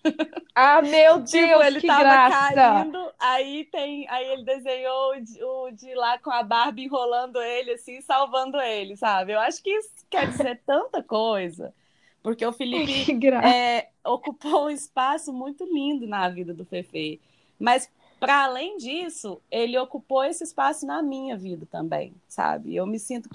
Ah, 0.55 0.81
meu 0.81 1.23
tipo, 1.27 1.33
Deus, 1.33 1.51
tipo, 1.51 1.63
ele 1.63 1.81
que 1.81 1.87
tava 1.89 2.03
graça. 2.05 2.55
caindo, 2.55 3.13
aí 3.19 3.65
tem, 3.73 4.09
aí 4.09 4.25
ele 4.29 4.45
desenhou 4.45 5.15
o 5.15 5.71
de, 5.73 5.95
lá 5.97 6.17
com 6.17 6.31
a 6.31 6.45
Barbie 6.45 6.85
enrolando 6.85 7.43
ele 7.43 7.73
assim, 7.73 8.01
salvando 8.01 8.57
ele, 8.61 8.97
sabe? 8.97 9.33
Eu 9.33 9.41
acho 9.41 9.61
que 9.61 9.69
isso 9.69 9.91
quer 10.09 10.29
dizer 10.29 10.63
tanta 10.65 11.03
coisa, 11.03 11.75
porque 12.23 12.47
o 12.47 12.53
Felipe 12.53 13.19
é, 13.45 13.89
ocupou 14.05 14.67
um 14.67 14.71
espaço 14.71 15.33
muito 15.33 15.65
lindo 15.65 16.07
na 16.07 16.29
vida 16.29 16.55
do 16.55 16.65
Fefe. 16.65 17.21
Mas 17.59 17.91
para 18.19 18.45
além 18.45 18.77
disso, 18.79 19.41
ele 19.51 19.79
ocupou 19.79 20.25
esse 20.25 20.43
espaço 20.43 20.87
na 20.87 21.03
minha 21.03 21.37
vida 21.37 21.67
também, 21.71 22.15
sabe? 22.29 22.75
Eu 22.75 22.87
me 22.87 22.99
sinto 22.99 23.29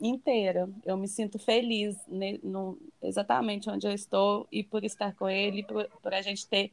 inteira. 0.00 0.68
Eu 0.84 0.96
me 0.96 1.06
sinto 1.06 1.38
feliz 1.38 1.96
ne, 2.08 2.40
no, 2.42 2.78
exatamente 3.02 3.70
onde 3.70 3.86
eu 3.86 3.92
estou 3.92 4.46
e 4.50 4.62
por 4.62 4.84
estar 4.84 5.14
com 5.14 5.28
ele, 5.28 5.62
por, 5.62 5.88
por, 6.02 6.12
a 6.12 6.22
gente 6.22 6.46
ter 6.46 6.72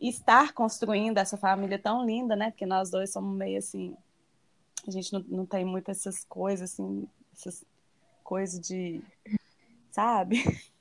estar 0.00 0.52
construindo 0.52 1.18
essa 1.18 1.36
família 1.36 1.78
tão 1.78 2.04
linda, 2.04 2.36
né? 2.36 2.50
Porque 2.50 2.66
nós 2.66 2.90
dois 2.90 3.10
somos 3.10 3.36
meio 3.36 3.58
assim, 3.58 3.96
a 4.86 4.90
gente 4.90 5.12
não, 5.12 5.24
não 5.28 5.46
tem 5.46 5.64
muito 5.64 5.90
essas 5.90 6.24
coisas 6.24 6.72
assim, 6.72 7.06
essas 7.32 7.64
coisas 8.22 8.60
de, 8.60 9.02
sabe? 9.90 10.42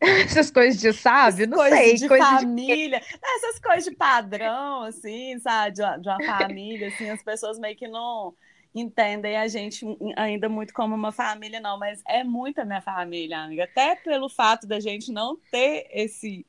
Essas 0.24 0.50
coisas 0.50 0.80
de 0.80 0.92
sábio, 0.92 1.46
não 1.46 1.58
coisas 1.58 1.78
sei. 1.78 1.94
De 1.94 2.08
coisa 2.08 2.24
família, 2.24 3.00
de... 3.00 3.06
essas 3.22 3.58
coisas 3.58 3.84
de 3.84 3.94
padrão, 3.94 4.82
assim, 4.82 5.38
sabe? 5.40 5.76
De 5.76 5.82
uma, 5.82 5.96
de 5.98 6.08
uma 6.08 6.24
família, 6.24 6.88
assim, 6.88 7.10
as 7.10 7.22
pessoas 7.22 7.58
meio 7.58 7.76
que 7.76 7.86
não 7.86 8.34
entendem 8.74 9.36
a 9.36 9.46
gente 9.46 9.84
ainda 10.16 10.48
muito 10.48 10.72
como 10.72 10.94
uma 10.94 11.12
família, 11.12 11.60
não, 11.60 11.78
mas 11.78 12.02
é 12.06 12.24
muito 12.24 12.60
a 12.60 12.64
minha 12.64 12.80
família, 12.80 13.40
amiga. 13.40 13.64
Até 13.64 13.96
pelo 13.96 14.28
fato 14.28 14.66
da 14.66 14.80
gente 14.80 15.12
não 15.12 15.36
ter 15.50 15.88
esse 15.92 16.46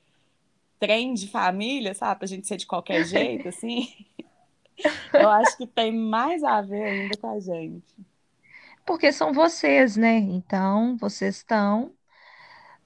trem 0.79 1.13
de 1.13 1.27
família, 1.27 1.93
sabe? 1.93 2.19
Pra 2.19 2.27
gente 2.27 2.47
ser 2.47 2.57
de 2.57 2.65
qualquer 2.65 3.03
jeito, 3.05 3.49
assim. 3.49 3.87
Eu 5.13 5.29
acho 5.29 5.57
que 5.57 5.67
tem 5.67 5.91
mais 5.91 6.43
a 6.43 6.61
ver 6.61 6.83
ainda 6.83 7.17
com 7.17 7.27
a 7.35 7.39
gente. 7.39 7.95
Porque 8.85 9.11
são 9.11 9.33
vocês, 9.33 9.95
né? 9.95 10.17
Então, 10.17 10.95
vocês 10.97 11.37
estão 11.37 11.91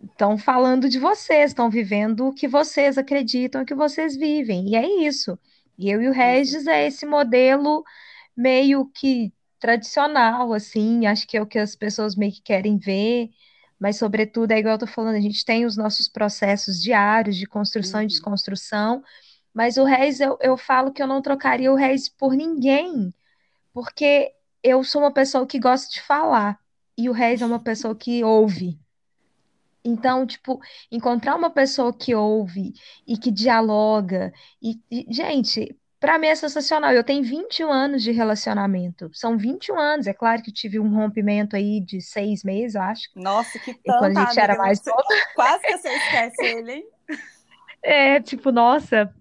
estão 0.03 0.37
falando 0.37 0.89
de 0.89 0.99
vocês, 0.99 1.51
estão 1.51 1.69
vivendo 1.69 2.27
o 2.27 2.33
que 2.33 2.47
vocês 2.47 2.97
acreditam 2.97 3.65
que 3.65 3.75
vocês 3.75 4.15
vivem. 4.15 4.69
E 4.69 4.75
é 4.75 5.07
isso. 5.07 5.37
E 5.77 5.89
eu 5.89 6.01
e 6.01 6.07
o 6.07 6.11
Regis 6.11 6.67
é 6.67 6.87
esse 6.87 7.05
modelo 7.05 7.83
meio 8.35 8.85
que 8.87 9.33
tradicional, 9.59 10.53
assim, 10.53 11.05
acho 11.07 11.27
que 11.27 11.37
é 11.37 11.41
o 11.41 11.45
que 11.45 11.57
as 11.57 11.75
pessoas 11.75 12.15
meio 12.15 12.31
que 12.31 12.41
querem 12.41 12.77
ver, 12.77 13.29
mas 13.79 13.97
sobretudo 13.97 14.51
é 14.51 14.59
igual 14.59 14.75
eu 14.75 14.79
tô 14.79 14.87
falando, 14.87 15.15
a 15.15 15.21
gente 15.21 15.43
tem 15.43 15.65
os 15.65 15.75
nossos 15.75 16.07
processos 16.07 16.81
diários 16.81 17.35
de 17.35 17.47
construção 17.47 17.99
uhum. 18.01 18.05
e 18.05 18.07
desconstrução, 18.07 19.03
mas 19.53 19.77
o 19.77 19.83
Reis 19.83 20.19
eu, 20.19 20.37
eu 20.41 20.57
falo 20.57 20.91
que 20.91 21.01
eu 21.01 21.07
não 21.07 21.21
trocaria 21.21 21.71
o 21.71 21.75
Reis 21.75 22.09
por 22.09 22.33
ninguém, 22.33 23.13
porque 23.73 24.33
eu 24.61 24.83
sou 24.83 25.01
uma 25.01 25.11
pessoa 25.11 25.47
que 25.47 25.59
gosta 25.59 25.89
de 25.91 26.01
falar 26.01 26.59
e 26.97 27.09
o 27.09 27.13
Reis 27.13 27.41
é 27.41 27.45
uma 27.45 27.59
pessoa 27.59 27.95
que 27.95 28.23
ouve. 28.23 28.79
Então, 29.85 30.25
tipo, 30.25 30.59
encontrar 30.91 31.35
uma 31.35 31.49
pessoa 31.49 31.95
que 31.95 32.15
ouve 32.15 32.73
e 33.07 33.17
que 33.17 33.29
dialoga 33.29 34.33
e, 34.61 34.79
e 34.89 35.05
gente, 35.13 35.77
para 35.99 36.19
mim 36.19 36.27
é 36.27 36.35
sensacional. 36.35 36.91
Eu 36.91 37.03
tenho 37.03 37.23
21 37.23 37.71
anos 37.71 38.03
de 38.03 38.11
relacionamento. 38.11 39.09
São 39.13 39.37
21 39.37 39.79
anos. 39.79 40.07
É 40.07 40.13
claro 40.13 40.41
que 40.41 40.51
tive 40.51 40.79
um 40.79 40.93
rompimento 40.93 41.55
aí 41.55 41.79
de 41.79 42.01
seis 42.01 42.43
meses, 42.43 42.75
eu 42.75 42.81
acho. 42.81 43.09
Nossa, 43.15 43.57
que 43.59 43.73
tanto, 43.73 43.99
Quando 43.99 44.17
a 44.17 44.25
gente 44.25 44.39
era 44.39 44.57
mais 44.57 44.83
nova. 44.85 45.01
Quase 45.35 45.63
que 45.63 45.77
você 45.77 45.89
esquece 45.89 46.45
ele, 46.45 46.71
hein? 46.73 46.87
É, 47.87 48.19
tipo, 48.19 48.51
nossa, 48.51 49.13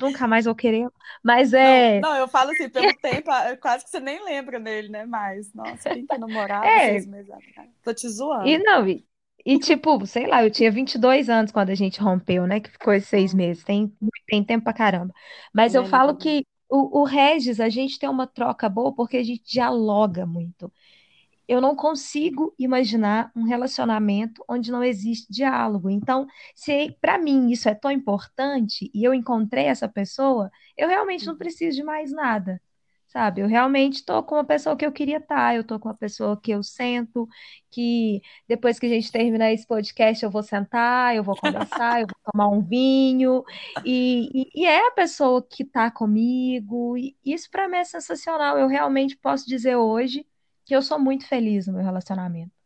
nunca 0.00 0.26
mais 0.26 0.44
vou 0.44 0.54
querer. 0.54 0.88
Mas 1.22 1.52
é. 1.52 2.00
Não, 2.00 2.10
não 2.10 2.18
eu 2.18 2.26
falo 2.26 2.50
assim, 2.50 2.68
pelo 2.68 2.92
tempo, 2.96 3.30
quase 3.60 3.84
que 3.84 3.90
você 3.90 4.00
nem 4.00 4.20
lembra 4.24 4.58
dele, 4.58 4.88
né? 4.88 5.06
Mas, 5.06 5.54
nossa, 5.54 5.90
quem 5.90 6.04
que 6.04 6.18
namorava 6.18 6.66
é. 6.66 6.90
seis 6.90 7.06
meses 7.06 7.30
atrás? 7.30 7.70
Tô 7.84 7.94
te 7.94 8.08
zoando. 8.08 8.48
E 8.48 8.58
não, 8.58 8.88
e, 8.88 9.06
e, 9.44 9.58
tipo, 9.58 10.04
sei 10.06 10.26
lá, 10.26 10.44
eu 10.44 10.50
tinha 10.50 10.70
22 10.70 11.28
anos 11.28 11.52
quando 11.52 11.70
a 11.70 11.74
gente 11.74 12.00
rompeu, 12.00 12.46
né? 12.46 12.60
Que 12.60 12.70
ficou 12.70 12.98
seis 13.00 13.32
meses. 13.32 13.64
Tem, 13.64 13.92
tem 14.26 14.44
tempo 14.44 14.64
pra 14.64 14.72
caramba. 14.72 15.14
Mas 15.52 15.74
eu 15.74 15.84
falo 15.86 16.16
que 16.16 16.44
o, 16.68 17.00
o 17.00 17.04
Regis, 17.04 17.60
a 17.60 17.68
gente 17.68 17.98
tem 17.98 18.08
uma 18.08 18.26
troca 18.26 18.68
boa 18.68 18.94
porque 18.94 19.16
a 19.16 19.22
gente 19.22 19.42
dialoga 19.44 20.26
muito. 20.26 20.72
Eu 21.48 21.62
não 21.62 21.74
consigo 21.74 22.54
imaginar 22.58 23.32
um 23.34 23.44
relacionamento 23.44 24.44
onde 24.48 24.70
não 24.70 24.84
existe 24.84 25.32
diálogo. 25.32 25.88
Então, 25.88 26.26
se 26.54 26.94
para 27.00 27.18
mim 27.18 27.50
isso 27.50 27.68
é 27.68 27.74
tão 27.74 27.90
importante 27.90 28.90
e 28.94 29.02
eu 29.02 29.14
encontrei 29.14 29.64
essa 29.64 29.88
pessoa, 29.88 30.50
eu 30.76 30.88
realmente 30.88 31.24
não 31.24 31.32
uhum. 31.32 31.38
preciso 31.38 31.76
de 31.76 31.82
mais 31.82 32.12
nada 32.12 32.60
sabe? 33.08 33.40
Eu 33.40 33.48
realmente 33.48 33.96
estou 33.96 34.22
com 34.22 34.36
uma 34.36 34.44
pessoa 34.44 34.76
que 34.76 34.84
eu 34.86 34.92
queria 34.92 35.18
estar, 35.18 35.36
tá, 35.36 35.54
eu 35.54 35.62
estou 35.62 35.78
com 35.80 35.88
uma 35.88 35.96
pessoa 35.96 36.40
que 36.40 36.50
eu 36.50 36.62
sento, 36.62 37.28
que 37.70 38.20
depois 38.46 38.78
que 38.78 38.86
a 38.86 38.88
gente 38.88 39.10
terminar 39.10 39.52
esse 39.52 39.66
podcast 39.66 40.24
eu 40.24 40.30
vou 40.30 40.42
sentar, 40.42 41.16
eu 41.16 41.24
vou 41.24 41.36
conversar, 41.36 42.00
eu 42.00 42.06
vou 42.06 42.32
tomar 42.32 42.48
um 42.48 42.62
vinho, 42.62 43.42
e, 43.84 44.28
e, 44.54 44.62
e 44.62 44.66
é 44.66 44.88
a 44.88 44.92
pessoa 44.92 45.42
que 45.42 45.62
está 45.62 45.90
comigo, 45.90 46.96
e 46.96 47.16
isso 47.24 47.50
para 47.50 47.68
mim 47.68 47.78
é 47.78 47.84
sensacional. 47.84 48.58
Eu 48.58 48.68
realmente 48.68 49.16
posso 49.16 49.46
dizer 49.46 49.76
hoje 49.76 50.26
que 50.64 50.74
eu 50.76 50.82
sou 50.82 50.98
muito 50.98 51.26
feliz 51.26 51.66
no 51.66 51.74
meu 51.74 51.82
relacionamento 51.82 52.57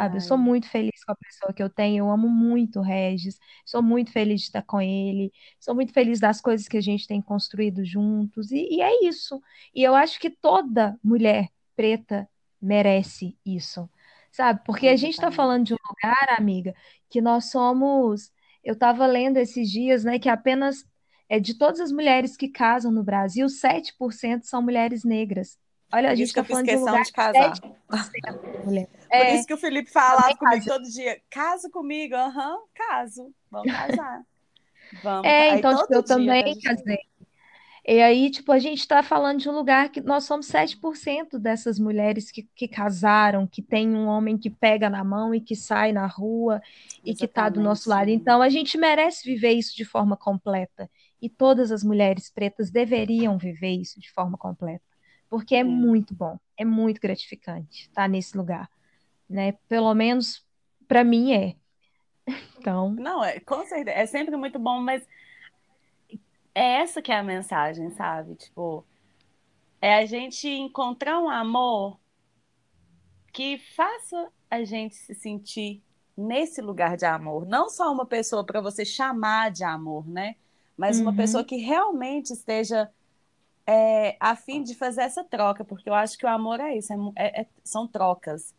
sabe? 0.00 0.16
Eu 0.16 0.20
sou 0.22 0.38
muito 0.38 0.68
feliz 0.68 1.04
com 1.04 1.12
a 1.12 1.16
pessoa 1.16 1.52
que 1.52 1.62
eu 1.62 1.68
tenho, 1.68 2.04
eu 2.06 2.10
amo 2.10 2.28
muito 2.28 2.78
o 2.78 2.82
Regis, 2.82 3.38
sou 3.66 3.82
muito 3.82 4.10
feliz 4.10 4.40
de 4.40 4.46
estar 4.46 4.62
com 4.62 4.80
ele, 4.80 5.30
sou 5.58 5.74
muito 5.74 5.92
feliz 5.92 6.18
das 6.18 6.40
coisas 6.40 6.66
que 6.66 6.76
a 6.78 6.80
gente 6.80 7.06
tem 7.06 7.20
construído 7.20 7.84
juntos, 7.84 8.50
e, 8.50 8.76
e 8.76 8.80
é 8.82 9.04
isso. 9.06 9.42
E 9.74 9.82
eu 9.82 9.94
acho 9.94 10.18
que 10.18 10.30
toda 10.30 10.98
mulher 11.04 11.48
preta 11.76 12.28
merece 12.60 13.36
isso, 13.44 13.88
sabe? 14.32 14.62
Porque 14.64 14.88
a 14.88 14.96
gente 14.96 15.14
está 15.14 15.30
falando 15.30 15.66
de 15.66 15.74
um 15.74 15.78
lugar, 15.88 16.38
amiga, 16.38 16.74
que 17.10 17.20
nós 17.20 17.50
somos. 17.50 18.32
Eu 18.64 18.74
estava 18.74 19.06
lendo 19.06 19.38
esses 19.38 19.70
dias, 19.70 20.04
né, 20.04 20.18
que 20.18 20.28
apenas 20.28 20.84
é, 21.28 21.38
de 21.40 21.54
todas 21.54 21.80
as 21.80 21.92
mulheres 21.92 22.36
que 22.36 22.48
casam 22.48 22.90
no 22.92 23.02
Brasil, 23.02 23.48
7% 23.48 24.44
são 24.44 24.62
mulheres 24.62 25.04
negras. 25.04 25.58
Olha, 25.92 26.10
a 26.10 26.14
gente 26.14 26.28
está 26.28 26.44
falando 26.44 26.66
de 26.66 26.76
um 26.76 26.80
lugar 26.80 27.02
de 27.02 27.12
casar. 27.12 27.60
Por 27.60 29.16
é, 29.16 29.34
isso 29.34 29.46
que 29.46 29.54
o 29.54 29.58
Felipe 29.58 29.90
falava 29.90 30.36
comigo 30.36 30.64
todo 30.64 30.84
dia, 30.84 31.20
casa 31.28 31.68
comigo, 31.68 32.14
aham, 32.14 32.54
uhum, 32.54 32.62
caso, 32.74 33.34
vamos 33.50 33.72
casar. 33.72 34.22
Vamos. 35.02 35.26
É, 35.26 35.50
aí, 35.50 35.58
então, 35.58 35.76
tipo, 35.76 35.94
eu 35.94 36.02
também 36.02 36.58
casei. 36.60 36.98
E 37.86 38.00
aí, 38.00 38.30
tipo, 38.30 38.52
a 38.52 38.58
gente 38.58 38.80
está 38.80 39.02
falando 39.02 39.40
de 39.40 39.48
um 39.48 39.52
lugar 39.52 39.88
que 39.88 40.00
nós 40.00 40.24
somos 40.24 40.46
7% 40.46 41.38
dessas 41.38 41.78
mulheres 41.78 42.30
que, 42.30 42.48
que 42.54 42.68
casaram, 42.68 43.46
que 43.46 43.62
tem 43.62 43.88
um 43.88 44.06
homem 44.06 44.36
que 44.36 44.50
pega 44.50 44.90
na 44.90 45.02
mão 45.02 45.34
e 45.34 45.40
que 45.40 45.56
sai 45.56 45.90
na 45.90 46.06
rua 46.06 46.60
e 47.04 47.14
que 47.14 47.24
está 47.24 47.48
do 47.48 47.60
nosso 47.60 47.88
lado. 47.88 48.10
Então, 48.10 48.42
a 48.42 48.48
gente 48.48 48.76
merece 48.76 49.24
viver 49.24 49.52
isso 49.52 49.74
de 49.74 49.84
forma 49.84 50.16
completa. 50.16 50.90
E 51.20 51.28
todas 51.28 51.72
as 51.72 51.82
mulheres 51.82 52.30
pretas 52.30 52.70
deveriam 52.70 53.38
viver 53.38 53.72
isso 53.72 53.98
de 53.98 54.10
forma 54.10 54.36
completa 54.36 54.89
porque 55.30 55.54
é 55.54 55.64
muito 55.64 56.12
bom, 56.12 56.38
é 56.56 56.64
muito 56.64 57.00
gratificante 57.00 57.82
estar 57.82 58.08
nesse 58.08 58.36
lugar, 58.36 58.68
né? 59.28 59.52
Pelo 59.68 59.94
menos 59.94 60.44
para 60.88 61.04
mim 61.04 61.32
é. 61.32 61.56
Então. 62.58 62.90
Não, 62.90 63.24
é, 63.24 63.40
com 63.40 63.64
certeza, 63.64 63.96
é 63.96 64.04
sempre 64.04 64.36
muito 64.36 64.58
bom, 64.58 64.82
mas 64.82 65.02
é 66.54 66.82
essa 66.82 67.00
que 67.00 67.10
é 67.10 67.16
a 67.16 67.22
mensagem, 67.22 67.88
sabe? 67.92 68.34
Tipo, 68.34 68.84
é 69.80 69.94
a 69.94 70.04
gente 70.04 70.46
encontrar 70.46 71.18
um 71.18 71.30
amor 71.30 71.98
que 73.32 73.56
faça 73.74 74.30
a 74.50 74.62
gente 74.64 74.94
se 74.94 75.14
sentir 75.14 75.82
nesse 76.16 76.60
lugar 76.60 76.96
de 76.96 77.06
amor, 77.06 77.46
não 77.46 77.70
só 77.70 77.90
uma 77.90 78.04
pessoa 78.04 78.44
para 78.44 78.60
você 78.60 78.84
chamar 78.84 79.50
de 79.50 79.64
amor, 79.64 80.06
né? 80.06 80.36
Mas 80.76 80.96
uhum. 80.96 81.04
uma 81.04 81.14
pessoa 81.14 81.44
que 81.44 81.56
realmente 81.56 82.32
esteja 82.32 82.90
é, 83.72 84.16
a 84.18 84.34
fim 84.34 84.64
de 84.64 84.74
fazer 84.74 85.02
essa 85.02 85.22
troca, 85.22 85.64
porque 85.64 85.88
eu 85.88 85.94
acho 85.94 86.18
que 86.18 86.26
o 86.26 86.28
amor 86.28 86.58
é 86.58 86.76
isso, 86.76 86.92
é, 86.92 86.96
é, 87.14 87.40
é 87.42 87.46
são 87.62 87.86
trocas. 87.86 88.52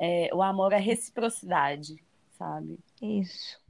É, 0.00 0.30
o 0.32 0.42
amor 0.42 0.72
é 0.72 0.78
reciprocidade, 0.78 2.02
sabe? 2.38 2.78
Isso. 3.02 3.60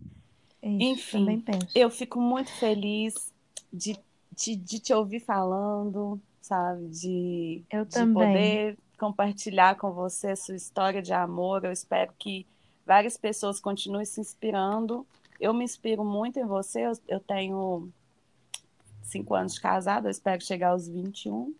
isso 0.62 0.62
Enfim, 0.62 1.43
eu 1.75 1.91
fico 1.91 2.21
muito 2.21 2.53
feliz 2.53 3.35
de, 3.73 3.99
de, 4.31 4.55
de, 4.55 4.79
te 4.79 4.95
ouvir 4.95 5.19
falando, 5.19 6.21
sabe? 6.41 6.87
De, 6.91 7.64
eu 7.73 7.85
de 7.85 7.95
também. 7.95 8.14
poder 8.14 8.79
compartilhar 8.97 9.75
com 9.77 9.91
você 9.91 10.29
a 10.29 10.37
sua 10.37 10.55
história 10.55 11.03
de 11.03 11.12
amor. 11.12 11.64
Eu 11.64 11.73
espero 11.73 12.12
que 12.17 12.47
várias 12.87 13.17
pessoas 13.17 13.59
continuem 13.59 14.05
se 14.05 14.21
inspirando. 14.21 15.05
Eu 15.41 15.53
me 15.53 15.64
inspiro 15.64 16.05
muito 16.05 16.38
em 16.38 16.47
você. 16.47 16.87
Eu, 16.87 16.93
eu 17.09 17.19
tenho 17.19 17.91
cinco 19.09 19.35
anos 19.35 19.55
de 19.55 19.61
casado, 19.61 20.07
eu 20.07 20.11
espero 20.11 20.42
chegar 20.42 20.71
aos 20.71 20.88
21. 20.88 21.55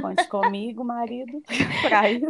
Conte 0.00 0.28
comigo, 0.28 0.84
marido, 0.84 1.42
para 1.82 2.10
isso. 2.10 2.26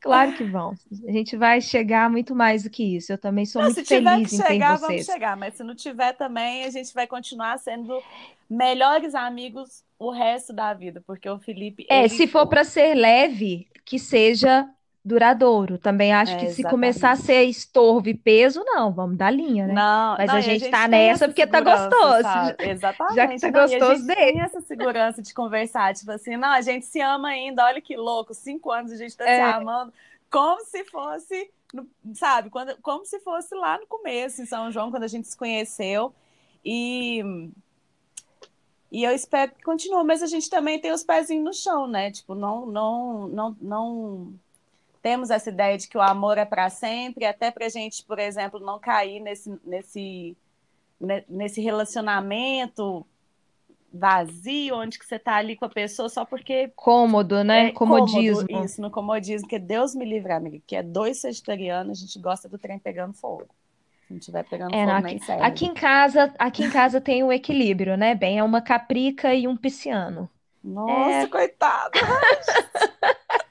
Claro 0.00 0.32
que 0.34 0.44
vão. 0.44 0.74
A 1.06 1.12
gente 1.12 1.36
vai 1.36 1.60
chegar 1.60 2.10
muito 2.10 2.34
mais 2.34 2.62
do 2.62 2.70
que 2.70 2.96
isso. 2.96 3.12
Eu 3.12 3.18
também 3.18 3.44
sou 3.44 3.62
não, 3.62 3.68
muito 3.70 3.84
feliz 3.84 4.32
em 4.32 4.36
chegar, 4.36 4.74
ter 4.74 4.80
vocês. 4.80 4.80
Vamos 4.80 5.06
chegar, 5.06 5.36
mas 5.36 5.54
se 5.54 5.64
não 5.64 5.74
tiver 5.74 6.12
também, 6.12 6.64
a 6.64 6.70
gente 6.70 6.92
vai 6.94 7.06
continuar 7.06 7.58
sendo 7.58 8.00
melhores 8.48 9.14
amigos 9.14 9.84
o 9.98 10.10
resto 10.10 10.52
da 10.52 10.72
vida, 10.74 11.02
porque 11.06 11.28
o 11.28 11.38
Felipe. 11.38 11.86
É, 11.88 12.06
se 12.08 12.26
for 12.26 12.46
para 12.46 12.64
ser 12.64 12.94
leve, 12.94 13.68
que 13.84 13.98
seja 13.98 14.68
duradouro. 15.06 15.78
Também 15.78 16.12
acho 16.12 16.32
é, 16.32 16.36
que 16.36 16.50
se 16.50 16.64
começar 16.64 17.12
a 17.12 17.16
ser 17.16 17.44
estorvo 17.44 18.08
e 18.08 18.14
peso, 18.14 18.62
não, 18.64 18.92
vamos 18.92 19.16
dar 19.16 19.30
linha, 19.30 19.68
né? 19.68 19.72
Não, 19.72 20.16
mas 20.18 20.26
não, 20.26 20.34
a, 20.34 20.40
gente 20.40 20.56
a 20.56 20.58
gente 20.58 20.70
tá 20.70 20.88
nessa 20.88 21.28
porque 21.28 21.46
tá 21.46 21.60
gostoso. 21.60 22.22
Sabe? 22.22 22.68
Exatamente. 22.68 23.14
Já 23.16 23.28
que 23.28 23.38
tá 23.38 23.50
não, 23.50 23.60
gostoso 23.60 23.84
a 23.84 23.94
gente 23.94 24.06
dele. 24.06 24.32
tem 24.32 24.40
essa 24.40 24.60
segurança 24.62 25.22
de 25.22 25.32
conversar, 25.32 25.94
tipo 25.94 26.10
assim, 26.10 26.36
não, 26.36 26.48
a 26.48 26.60
gente 26.60 26.84
se 26.84 27.00
ama 27.00 27.28
ainda, 27.28 27.64
olha 27.64 27.80
que 27.80 27.96
louco, 27.96 28.34
cinco 28.34 28.72
anos 28.72 28.90
a 28.90 28.96
gente 28.96 29.16
tá 29.16 29.24
é. 29.28 29.36
se 29.36 29.56
amando, 29.56 29.92
como 30.28 30.64
se 30.64 30.84
fosse, 30.84 31.50
sabe, 32.14 32.50
quando, 32.50 32.76
como 32.82 33.06
se 33.06 33.20
fosse 33.20 33.54
lá 33.54 33.78
no 33.78 33.86
começo, 33.86 34.42
em 34.42 34.46
São 34.46 34.72
João, 34.72 34.90
quando 34.90 35.04
a 35.04 35.08
gente 35.08 35.28
se 35.28 35.36
conheceu. 35.36 36.12
E 36.64 37.22
e 38.90 39.04
eu 39.04 39.12
espero 39.12 39.52
que 39.52 39.62
continue, 39.62 40.04
mas 40.04 40.22
a 40.22 40.26
gente 40.26 40.48
também 40.48 40.80
tem 40.80 40.92
os 40.92 41.02
pezinhos 41.02 41.44
no 41.44 41.52
chão, 41.52 41.86
né? 41.86 42.10
Tipo, 42.10 42.34
não, 42.34 42.66
não, 42.66 43.28
não, 43.28 43.56
não 43.60 44.34
temos 45.06 45.30
essa 45.30 45.50
ideia 45.50 45.78
de 45.78 45.86
que 45.86 45.96
o 45.96 46.02
amor 46.02 46.36
é 46.36 46.44
para 46.44 46.68
sempre, 46.68 47.24
até 47.24 47.48
para 47.52 47.66
a 47.66 47.68
gente, 47.68 48.02
por 48.02 48.18
exemplo, 48.18 48.58
não 48.58 48.76
cair 48.80 49.20
nesse, 49.20 49.56
nesse, 49.64 50.36
nesse 51.28 51.60
relacionamento 51.60 53.06
vazio, 53.92 54.74
onde 54.74 54.98
que 54.98 55.06
você 55.06 55.14
está 55.14 55.36
ali 55.36 55.54
com 55.54 55.64
a 55.64 55.68
pessoa 55.68 56.08
só 56.08 56.24
porque... 56.24 56.72
Cômodo, 56.74 57.44
né? 57.44 57.68
É, 57.68 57.70
comodismo. 57.70 58.48
Cômodo, 58.48 58.64
isso, 58.64 58.82
no 58.82 58.90
comodismo, 58.90 59.46
que 59.46 59.60
Deus 59.60 59.94
me 59.94 60.04
livre, 60.04 60.32
amiga, 60.32 60.58
que 60.66 60.74
é 60.74 60.82
dois 60.82 61.22
vegetarianos, 61.22 61.98
a 61.98 62.00
gente 62.04 62.18
gosta 62.18 62.48
do 62.48 62.58
trem 62.58 62.80
pegando 62.80 63.14
fogo. 63.14 63.46
Se 64.08 64.12
não 64.12 64.18
estiver 64.18 64.42
pegando 64.42 64.74
é, 64.74 64.84
fogo, 64.84 65.06
aqui, 65.06 65.32
aqui 65.40 65.66
em 65.66 65.74
casa, 65.74 66.34
aqui 66.36 66.64
em 66.64 66.70
casa 66.70 67.00
tem 67.00 67.22
o 67.22 67.26
um 67.26 67.32
equilíbrio, 67.32 67.96
né? 67.96 68.12
Bem, 68.16 68.40
é 68.40 68.42
uma 68.42 68.60
caprica 68.60 69.32
e 69.32 69.46
um 69.46 69.56
pisciano. 69.56 70.28
Nossa, 70.64 71.10
é... 71.10 71.26
coitada! 71.28 71.92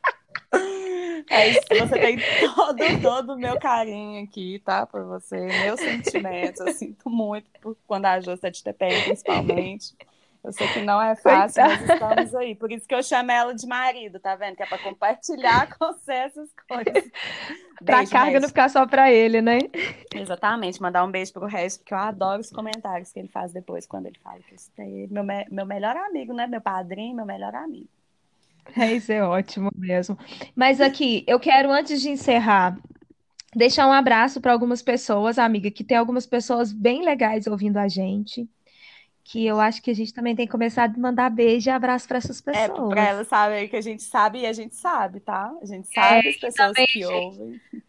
É 1.30 1.50
isso, 1.50 1.62
você 1.80 2.00
tem 2.00 2.18
todo, 2.56 3.02
todo 3.02 3.34
o 3.34 3.38
meu 3.38 3.60
carinho 3.60 4.24
aqui, 4.24 4.62
tá? 4.64 4.86
Por 4.86 5.04
você, 5.06 5.36
meus 5.36 5.80
sentimentos. 5.80 6.60
Eu 6.62 6.74
sinto 6.74 7.10
muito 7.10 7.50
por 7.62 7.76
quando 7.88 8.06
a 8.06 8.20
Jô 8.20 8.34
está 8.34 8.50
de 8.50 8.64
TPM, 8.64 9.04
principalmente. 9.04 9.96
Eu 10.44 10.54
sei 10.54 10.68
que 10.68 10.82
não 10.82 11.02
é 11.02 11.16
fácil, 11.16 11.64
Coitada. 11.64 11.82
mas 11.82 11.90
estamos 11.90 12.36
aí. 12.36 12.54
Por 12.54 12.72
isso 12.72 12.88
que 12.88 12.94
eu 12.94 13.02
chamo 13.02 13.32
ela 13.32 13.56
de 13.56 13.66
marido, 13.66 14.20
tá 14.20 14.36
vendo? 14.36 14.56
Que 14.56 14.62
é 14.62 14.66
para 14.68 14.78
compartilhar 14.78 15.68
com 15.76 15.88
você 15.88 16.14
essas 16.14 16.50
coisas. 16.68 17.12
pra 17.84 17.98
beijo, 17.98 18.12
carga 18.12 18.40
não 18.40 18.48
ficar 18.48 18.70
só 18.70 18.86
para 18.86 19.12
ele, 19.12 19.42
né? 19.42 19.58
Exatamente. 20.14 20.80
Mandar 20.80 21.04
um 21.04 21.10
beijo 21.10 21.34
pro 21.34 21.48
resto, 21.48 21.80
porque 21.80 21.96
eu 21.96 21.98
adoro 21.98 22.42
os 22.42 22.52
comentários 22.52 23.12
que 23.12 23.18
ele 23.18 23.28
faz 23.28 23.52
depois, 23.52 23.88
quando 23.88 24.06
ele 24.06 24.20
fala 24.24 24.38
que 24.38 24.54
eu 24.54 24.86
é 24.86 25.08
meu, 25.10 25.24
meu 25.50 25.66
melhor 25.66 25.98
amigo, 25.98 26.32
né? 26.32 26.46
Meu 26.46 26.62
padrinho, 26.62 27.16
meu 27.16 27.26
melhor 27.26 27.56
amigo. 27.56 27.90
É, 28.78 28.94
isso 28.94 29.12
é 29.12 29.24
ótimo 29.24 29.70
mesmo. 29.76 30.18
Mas 30.56 30.82
aqui, 30.82 31.24
eu 31.28 31.40
quero, 31.40 31.72
antes 31.72 32.02
de 32.02 32.10
encerrar, 32.10 32.78
deixar 33.56 33.88
um 33.88 33.92
abraço 33.92 34.42
para 34.42 34.52
algumas 34.52 34.82
pessoas, 34.82 35.40
amiga, 35.40 35.72
que 35.72 35.84
tem 35.84 35.96
algumas 35.96 36.26
pessoas 36.26 36.74
bem 36.74 37.06
legais 37.06 37.48
ouvindo 37.48 37.78
a 37.78 37.88
gente 37.88 38.50
que 39.26 39.44
eu 39.44 39.60
acho 39.60 39.82
que 39.82 39.90
a 39.90 39.94
gente 39.94 40.14
também 40.14 40.36
tem 40.36 40.46
que 40.46 40.52
começar 40.52 40.84
a 40.84 41.00
mandar 41.00 41.32
beijo 41.32 41.68
e 41.68 41.72
abraço 41.72 42.08
para 42.08 42.20
essas 42.20 42.40
pessoas. 42.40 42.70
É, 42.70 42.94
para 42.94 43.08
elas 43.10 43.28
saberem 43.28 43.68
que 43.68 43.76
a 43.76 43.82
gente 43.82 44.04
sabe 44.04 44.42
e 44.42 44.46
a 44.46 44.54
gente 44.54 44.76
sabe, 44.76 45.20
tá? 45.20 45.52
A 45.60 45.66
gente 45.66 45.88
sabe 45.92 46.28
é, 46.28 46.30
as 46.30 46.36
pessoas 46.38 46.54
também, 46.56 46.86
que 46.86 47.06
ouvem. 47.06 47.62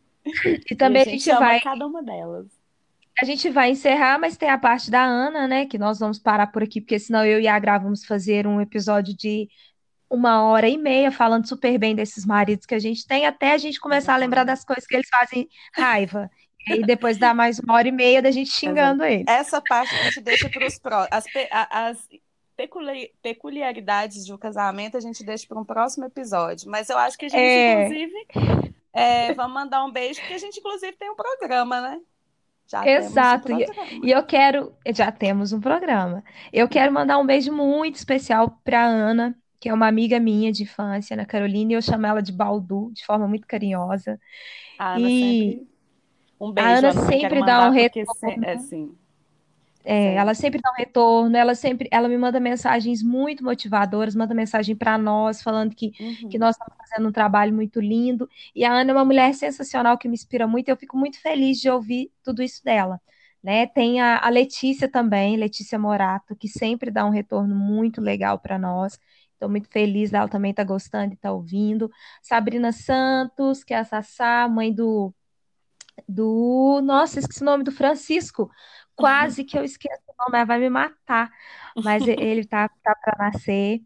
E 0.69 0.75
também 0.75 1.03
e 1.05 1.07
a 1.07 1.11
gente, 1.11 1.31
a 1.31 1.35
gente 1.35 1.39
vai. 1.45 1.61
Cada 1.61 1.87
uma 1.87 2.03
delas. 2.03 2.47
A 3.21 3.25
gente 3.25 3.49
vai 3.49 3.71
encerrar, 3.71 4.19
mas 4.19 4.37
tem 4.37 4.51
a 4.51 4.59
parte 4.59 4.91
da 4.91 5.05
Ana, 5.05 5.47
né? 5.47 5.67
Que 5.67 5.79
nós 5.79 6.01
vamos 6.01 6.19
parar 6.19 6.49
por 6.49 6.65
aqui, 6.65 6.81
porque 6.81 6.99
senão 6.99 7.25
eu 7.25 7.39
e 7.39 7.47
a 7.47 7.57
Gra 7.61 7.79
vamos 7.79 8.05
fazer 8.05 8.45
um 8.45 8.61
episódio 8.61 9.17
de 9.17 9.49
uma 10.09 10.45
hora 10.45 10.69
e 10.69 10.79
meia 10.79 11.11
falando 11.11 11.47
super 11.47 11.79
bem 11.79 11.95
desses 11.95 12.25
maridos 12.25 12.67
que 12.67 12.75
a 12.75 12.79
gente 12.79 13.07
tem, 13.07 13.27
até 13.27 13.53
a 13.53 13.59
gente 13.59 13.81
começar 13.81 14.15
a 14.15 14.19
lembrar 14.19 14.45
das 14.45 14.65
coisas 14.65 14.87
que 14.87 14.95
eles 14.95 15.09
fazem 15.09 15.49
raiva. 15.75 16.31
E 16.69 16.83
depois 16.83 17.17
dá 17.17 17.33
mais 17.33 17.61
uma 17.61 17.75
hora 17.75 17.87
e 17.87 17.93
meia 17.93 18.21
da 18.21 18.31
gente 18.31 18.51
xingando 18.51 19.05
Exato. 19.05 19.13
ele. 19.13 19.25
Essa 19.29 19.63
parte 19.63 19.95
a 19.95 20.03
gente 20.05 20.21
deixa 20.21 20.49
para 20.49 20.67
os 20.67 20.79
próximos. 20.79 21.09
As, 21.13 21.25
as 21.71 22.09
peculiaridades 23.23 24.25
de 24.25 24.33
um 24.33 24.39
casamento 24.39 24.97
a 24.97 25.01
gente 25.01 25.23
deixa 25.23 25.47
para 25.47 25.61
um 25.61 25.65
próximo 25.65 26.07
episódio. 26.07 26.69
Mas 26.69 26.89
eu 26.89 26.99
acho 26.99 27.17
que 27.17 27.27
a 27.27 27.29
gente, 27.29 27.41
é... 27.41 27.85
inclusive, 27.85 28.27
é, 28.93 29.35
vamos 29.35 29.55
mandar 29.55 29.85
um 29.85 29.93
beijo, 29.93 30.21
porque 30.21 30.35
a 30.35 30.39
gente, 30.39 30.59
inclusive, 30.59 30.93
tem 30.97 31.11
um 31.11 31.15
programa, 31.15 31.81
né? 31.81 32.01
Já 32.67 32.85
Exato. 32.85 33.53
Um 33.53 33.61
e, 34.05 34.11
eu 34.11 34.25
quero. 34.25 34.75
Já 34.93 35.13
temos 35.13 35.53
um 35.53 35.61
programa. 35.61 36.25
Eu 36.53 36.69
quero 36.69 36.93
mandar 36.93 37.19
um 37.19 37.27
beijo 37.27 37.53
muito 37.53 37.95
especial 37.95 38.59
para 38.65 38.85
Ana, 38.85 39.39
que 39.59 39.69
é 39.69 39.75
uma 39.75 39.87
amiga 39.87 40.21
minha 40.21 40.53
de 40.53 40.65
infância, 40.65 41.15
Ana 41.15 41.27
Carolina, 41.27 41.73
e 41.73 41.75
eu 41.75 41.83
chamo 41.83 42.07
ela 42.07 42.21
de 42.21 42.33
Baldu, 42.33 42.91
de 42.93 43.05
forma 43.05 43.27
muito 43.27 43.47
carinhosa. 43.47 44.21
A 44.79 44.95
Ana 44.95 45.11
e... 45.11 45.21
sempre 45.21 45.77
um 46.41 46.53
beijo. 46.53 46.69
A 46.69 46.79
Ana 46.79 46.93
sempre 46.93 47.45
dá 47.45 47.69
um 47.69 47.73
retorno. 47.73 48.45
É, 48.45 48.59
sim. 48.59 48.95
É, 49.89 50.15
ela 50.15 50.35
sempre 50.35 50.61
dá 50.61 50.69
um 50.73 50.75
retorno, 50.75 51.37
ela 51.37 51.55
sempre, 51.55 51.89
ela 51.93 52.09
me 52.09 52.19
manda 52.19 52.41
mensagens 52.41 53.05
muito 53.05 53.45
motivadoras, 53.45 54.17
manda 54.17 54.35
mensagem 54.35 54.75
para 54.75 54.99
nós, 54.99 55.41
falando 55.41 55.77
que, 55.77 55.93
uhum. 56.01 56.29
que 56.29 56.39
nós 56.39 56.57
estamos 56.57 56.75
fazendo 56.77 57.09
um 57.09 57.13
trabalho 57.13 57.55
muito 57.55 57.81
lindo. 57.81 58.29
E 58.53 58.65
a 58.65 58.73
Ana 58.73 58.91
é 58.91 58.95
uma 58.95 59.05
mulher 59.05 59.33
sensacional 59.33 59.97
que 59.97 60.09
me 60.09 60.15
inspira 60.15 60.47
muito, 60.47 60.69
e 60.69 60.73
eu 60.73 60.77
fico 60.77 60.97
muito 60.97 61.21
feliz 61.21 61.61
de 61.61 61.71
ouvir 61.71 62.11
tudo 62.25 62.43
isso 62.43 62.65
dela. 62.65 63.01
Né? 63.41 63.65
Tem 63.65 64.01
a, 64.01 64.19
a 64.19 64.29
Letícia 64.29 64.89
também, 64.89 65.37
Letícia 65.37 65.79
Morato, 65.79 66.35
que 66.35 66.49
sempre 66.49 66.91
dá 66.91 67.07
um 67.07 67.11
retorno 67.11 67.55
muito 67.55 68.01
legal 68.01 68.41
para 68.41 68.59
nós. 68.59 68.99
Estou 69.37 69.51
muito 69.51 69.69
feliz 69.69 70.11
dela 70.11 70.29
também 70.29 70.51
estar 70.51 70.65
tá 70.65 70.69
gostando 70.69 71.13
e 71.13 71.15
estar 71.15 71.29
tá 71.29 71.35
ouvindo. 71.35 71.91
Sabrina 72.23 72.73
Santos, 72.73 73.63
que 73.63 73.75
é 73.75 73.79
a 73.79 73.85
Sassá, 73.85 74.49
mãe 74.49 74.73
do 74.73 75.15
do. 76.09 76.81
Nossa, 76.83 77.19
esqueci 77.19 77.43
o 77.43 77.45
nome 77.45 77.63
do 77.63 77.71
Francisco. 77.71 78.51
Quase 78.95 79.45
que 79.45 79.59
eu 79.59 79.63
esqueço 79.63 80.03
o 80.09 80.25
nome, 80.25 80.39
ela 80.39 80.45
vai 80.47 80.59
me 80.59 80.71
matar. 80.71 81.31
Mas 81.77 82.07
ele 82.07 82.47
tá, 82.47 82.69
tá 82.83 82.95
para 82.95 83.31
nascer. 83.31 83.83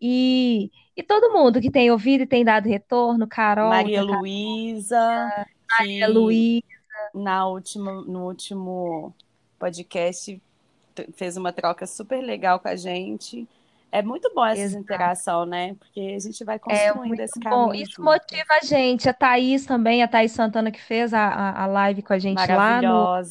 E, 0.00 0.70
e 0.96 1.02
todo 1.02 1.32
mundo 1.32 1.60
que 1.60 1.70
tem 1.70 1.90
ouvido 1.90 2.22
e 2.22 2.26
tem 2.26 2.44
dado 2.44 2.68
retorno, 2.68 3.26
Carol. 3.26 3.70
Maria 3.70 4.02
Luísa. 4.02 5.46
Maria 5.78 6.08
Luísa. 6.08 6.62
Na 7.12 7.46
última, 7.46 7.92
no 8.02 8.26
último 8.26 9.12
podcast 9.58 10.40
fez 11.14 11.36
uma 11.36 11.52
troca 11.52 11.86
super 11.86 12.20
legal 12.22 12.60
com 12.60 12.68
a 12.68 12.76
gente. 12.76 13.48
É 13.92 14.00
muito 14.00 14.32
bom 14.34 14.42
essa 14.46 14.78
interação, 14.78 15.44
né? 15.44 15.74
Porque 15.74 16.14
a 16.16 16.18
gente 16.18 16.42
vai 16.44 16.56
é 16.56 16.58
construindo 16.58 17.20
é 17.20 17.24
esse 17.24 17.38
caminho. 17.38 17.66
Bom. 17.66 17.74
Isso 17.74 17.92
junto. 17.96 18.04
motiva 18.04 18.54
a 18.62 18.64
gente. 18.64 19.06
A 19.06 19.12
Thaís 19.12 19.66
também, 19.66 20.02
a 20.02 20.08
Thaís 20.08 20.32
Santana, 20.32 20.70
que 20.70 20.80
fez 20.80 21.12
a, 21.12 21.62
a, 21.62 21.66
live 21.66 22.00
com 22.00 22.14
a 22.14 22.18
gente 22.18 22.38
lá 22.46 22.80
no 22.80 23.22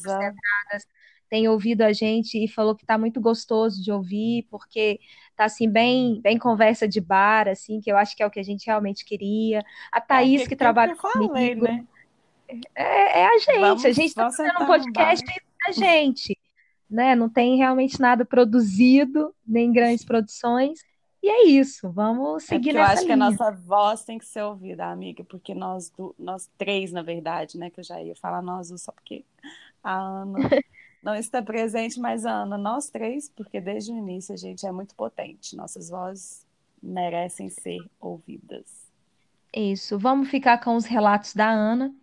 tem 1.28 1.48
ouvido 1.48 1.80
a 1.80 1.94
gente 1.94 2.44
e 2.44 2.46
falou 2.46 2.76
que 2.76 2.84
está 2.84 2.98
muito 2.98 3.18
gostoso 3.18 3.82
de 3.82 3.90
ouvir, 3.90 4.46
porque 4.50 5.00
tá 5.34 5.46
assim, 5.46 5.66
bem, 5.66 6.20
bem 6.20 6.38
conversa 6.38 6.86
de 6.86 7.00
bar, 7.00 7.48
assim, 7.48 7.80
que 7.80 7.90
eu 7.90 7.96
acho 7.96 8.14
que 8.14 8.22
é 8.22 8.26
o 8.26 8.30
que 8.30 8.38
a 8.38 8.42
gente 8.44 8.66
realmente 8.66 9.02
queria. 9.02 9.64
A 9.90 9.96
é, 9.96 10.00
Thaís, 10.00 10.42
é, 10.42 10.44
que, 10.44 10.50
que 10.50 10.56
trabalha 10.56 10.94
comigo. 10.94 11.64
né? 11.64 11.86
É, 12.74 13.20
é, 13.20 13.26
a 13.26 13.38
gente, 13.38 13.58
vamos, 13.58 13.84
a 13.84 13.92
gente 13.92 14.08
está 14.08 14.30
fazendo 14.30 14.62
um 14.62 14.66
podcast 14.66 15.24
a 15.66 15.72
gente 15.72 16.38
né? 16.92 17.14
Não 17.16 17.28
tem 17.28 17.56
realmente 17.56 18.00
nada 18.00 18.24
produzido, 18.24 19.34
nem 19.46 19.72
grandes 19.72 20.04
produções. 20.04 20.80
E 21.22 21.28
é 21.28 21.46
isso, 21.46 21.90
vamos 21.90 22.44
é 22.44 22.46
seguir 22.46 22.70
é 22.70 22.72
nessa 22.74 22.84
Eu 22.84 22.92
acho 22.92 23.02
linha. 23.04 23.06
que 23.06 23.12
a 23.12 23.30
nossa 23.30 23.50
voz 23.52 24.04
tem 24.04 24.18
que 24.18 24.26
ser 24.26 24.42
ouvida, 24.42 24.86
amiga, 24.86 25.24
porque 25.24 25.54
nós, 25.54 25.92
nós 26.18 26.50
três, 26.58 26.92
na 26.92 27.02
verdade, 27.02 27.56
né? 27.56 27.70
Que 27.70 27.80
eu 27.80 27.84
já 27.84 28.02
ia 28.02 28.14
falar 28.16 28.42
nós 28.42 28.72
só 28.76 28.92
porque 28.92 29.24
a 29.82 29.96
Ana 29.96 30.38
não 31.02 31.14
está 31.14 31.40
presente, 31.40 31.98
mas 31.98 32.26
a 32.26 32.42
Ana, 32.42 32.58
nós 32.58 32.90
três, 32.90 33.28
porque 33.30 33.60
desde 33.60 33.92
o 33.92 33.96
início 33.96 34.34
a 34.34 34.36
gente 34.36 34.66
é 34.66 34.72
muito 34.72 34.94
potente. 34.94 35.56
Nossas 35.56 35.88
vozes 35.88 36.44
merecem 36.82 37.48
ser 37.48 37.78
ouvidas. 38.00 38.66
Isso, 39.54 39.98
vamos 39.98 40.28
ficar 40.28 40.58
com 40.58 40.74
os 40.74 40.84
relatos 40.84 41.34
da 41.34 41.48
Ana 41.48 41.94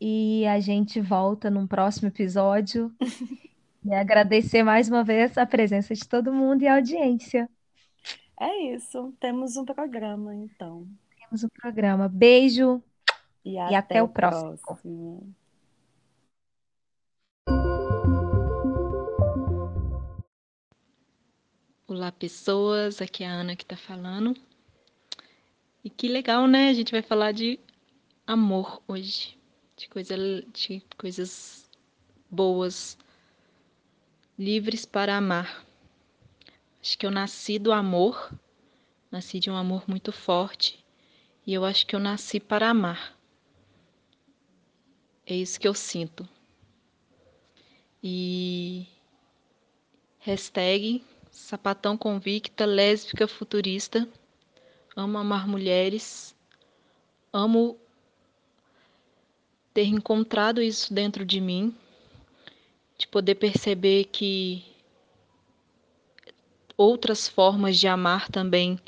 e 0.00 0.46
a 0.46 0.58
gente 0.58 1.00
volta 1.00 1.48
num 1.50 1.66
próximo 1.66 2.08
episódio. 2.08 2.92
E 3.88 3.94
agradecer 3.94 4.62
mais 4.62 4.86
uma 4.86 5.02
vez 5.02 5.38
a 5.38 5.46
presença 5.46 5.94
de 5.94 6.06
todo 6.06 6.30
mundo 6.30 6.60
e 6.60 6.66
a 6.66 6.74
audiência. 6.74 7.48
É 8.38 8.74
isso. 8.74 9.14
Temos 9.18 9.56
um 9.56 9.64
programa, 9.64 10.34
então. 10.34 10.86
Temos 11.18 11.42
um 11.42 11.48
programa. 11.48 12.06
Beijo 12.06 12.82
e, 13.42 13.54
e 13.54 13.58
até, 13.58 13.76
até, 13.76 14.02
o 14.02 14.08
próximo. 14.08 14.58
próximo. 14.58 15.34
Olá, 21.86 22.12
pessoas. 22.12 23.00
Aqui 23.00 23.24
é 23.24 23.26
a 23.26 23.32
Ana 23.32 23.56
que 23.56 23.64
está 23.64 23.76
falando. 23.78 24.36
E 25.82 25.88
que 25.88 26.08
legal, 26.08 26.46
né? 26.46 26.68
A 26.68 26.74
gente 26.74 26.92
vai 26.92 27.00
falar 27.00 27.32
de 27.32 27.58
amor 28.26 28.82
hoje, 28.86 29.38
de, 29.78 29.88
coisa, 29.88 30.14
de 30.52 30.82
coisas 30.98 31.66
boas 32.30 32.98
livres 34.38 34.86
para 34.86 35.16
amar. 35.16 35.66
Acho 36.80 36.96
que 36.96 37.04
eu 37.04 37.10
nasci 37.10 37.58
do 37.58 37.72
amor, 37.72 38.32
nasci 39.10 39.40
de 39.40 39.50
um 39.50 39.56
amor 39.56 39.82
muito 39.88 40.12
forte 40.12 40.84
e 41.44 41.52
eu 41.52 41.64
acho 41.64 41.84
que 41.84 41.96
eu 41.96 41.98
nasci 41.98 42.38
para 42.38 42.70
amar. 42.70 43.18
É 45.26 45.34
isso 45.34 45.58
que 45.58 45.66
eu 45.66 45.74
sinto. 45.74 46.26
E 48.02 48.86
hashtag 50.20 51.04
sapatão 51.32 51.96
convicta, 51.96 52.64
lésbica 52.64 53.26
futurista. 53.26 54.08
Amo 54.94 55.18
amar 55.18 55.48
mulheres. 55.48 56.34
Amo 57.32 57.76
ter 59.74 59.84
encontrado 59.84 60.62
isso 60.62 60.94
dentro 60.94 61.26
de 61.26 61.40
mim 61.40 61.76
de 62.98 63.06
poder 63.06 63.36
perceber 63.36 64.06
que 64.06 64.64
outras 66.76 67.28
formas 67.28 67.78
de 67.78 67.86
amar 67.86 68.28
também 68.28 68.78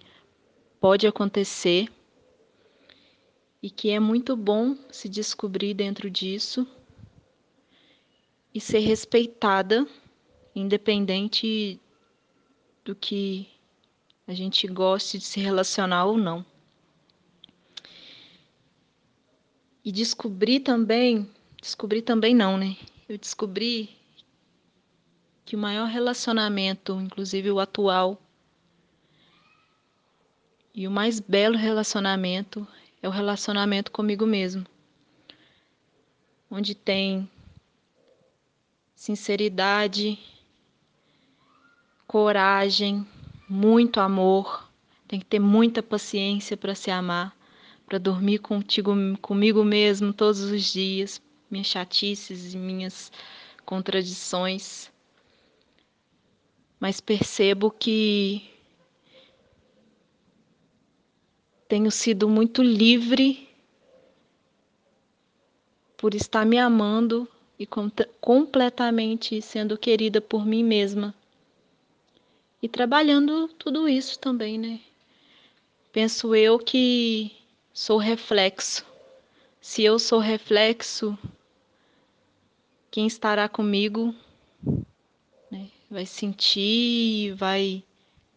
pode 0.81 1.07
acontecer 1.07 1.89
e 3.63 3.71
que 3.71 3.91
é 3.91 4.01
muito 4.01 4.37
bom 4.37 4.77
se 4.91 5.09
descobrir 5.09 5.75
dentro 5.75 6.11
disso 6.11 6.67
e 8.53 8.61
ser 8.61 8.81
respeitada, 8.81 9.87
independente 10.57 11.79
do 12.85 12.97
que 12.97 13.49
a 14.27 14.35
gente 14.35 14.67
goste 14.67 15.19
de 15.19 15.25
se 15.25 15.39
relacionar 15.39 16.07
ou 16.07 16.17
não. 16.17 16.45
E 19.85 19.93
descobrir 19.93 20.61
também, 20.61 21.31
descobrir 21.61 22.03
também 22.03 22.35
não, 22.35 22.57
né? 22.57 22.77
Eu 23.09 23.17
descobri 23.19 24.00
que 25.51 25.57
o 25.57 25.59
maior 25.59 25.89
relacionamento, 25.89 27.01
inclusive 27.01 27.51
o 27.51 27.59
atual, 27.59 28.23
e 30.73 30.87
o 30.87 30.91
mais 30.93 31.19
belo 31.19 31.57
relacionamento 31.57 32.65
é 33.03 33.09
o 33.09 33.11
relacionamento 33.11 33.91
comigo 33.91 34.25
mesmo, 34.25 34.65
onde 36.49 36.73
tem 36.73 37.29
sinceridade, 38.95 40.21
coragem, 42.07 43.05
muito 43.49 43.99
amor, 43.99 44.71
tem 45.09 45.19
que 45.19 45.27
ter 45.27 45.41
muita 45.41 45.83
paciência 45.83 46.57
para 46.57 46.77
se 46.77 46.93
amar, 46.93 47.37
para 47.87 47.99
dormir 47.99 48.39
contigo, 48.39 48.95
comigo 49.21 49.65
mesmo 49.65 50.13
todos 50.13 50.43
os 50.43 50.73
dias, 50.73 51.21
minhas 51.51 51.67
chatices 51.67 52.55
e 52.55 52.57
minhas 52.57 53.11
contradições. 53.67 54.93
Mas 56.81 56.99
percebo 57.01 57.71
que 57.71 58.51
tenho 61.69 61.91
sido 61.91 62.29
muito 62.29 62.63
livre 62.63 63.49
por 65.97 66.15
estar 66.15 66.47
me 66.47 66.59
amando 66.59 67.29
e 67.59 67.67
completamente 68.21 69.43
sendo 69.43 69.77
querida 69.77 70.21
por 70.21 70.47
mim 70.47 70.65
mesma. 70.65 71.15
E 72.63 72.69
trabalhando 72.69 73.49
tudo 73.49 73.87
isso 73.87 74.19
também, 74.19 74.59
né? 74.59 74.81
Penso 75.93 76.35
eu 76.35 76.59
que 76.59 77.31
sou 77.75 77.99
reflexo. 77.99 78.87
Se 79.61 79.85
eu 79.85 79.99
sou 79.99 80.19
reflexo, 80.19 81.19
quem 82.91 83.07
estará 83.07 83.47
comigo 83.47 84.15
vai 85.91 86.07
sentir, 86.07 87.35
vai 87.35 87.83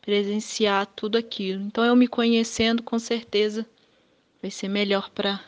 presenciar 0.01 0.87
tudo 0.87 1.17
aquilo. 1.17 1.61
Então, 1.61 1.85
eu 1.85 1.95
me 1.95 2.07
conhecendo, 2.07 2.81
com 2.81 2.97
certeza, 2.97 3.65
vai 4.41 4.49
ser 4.49 4.67
melhor 4.67 5.09
para 5.11 5.39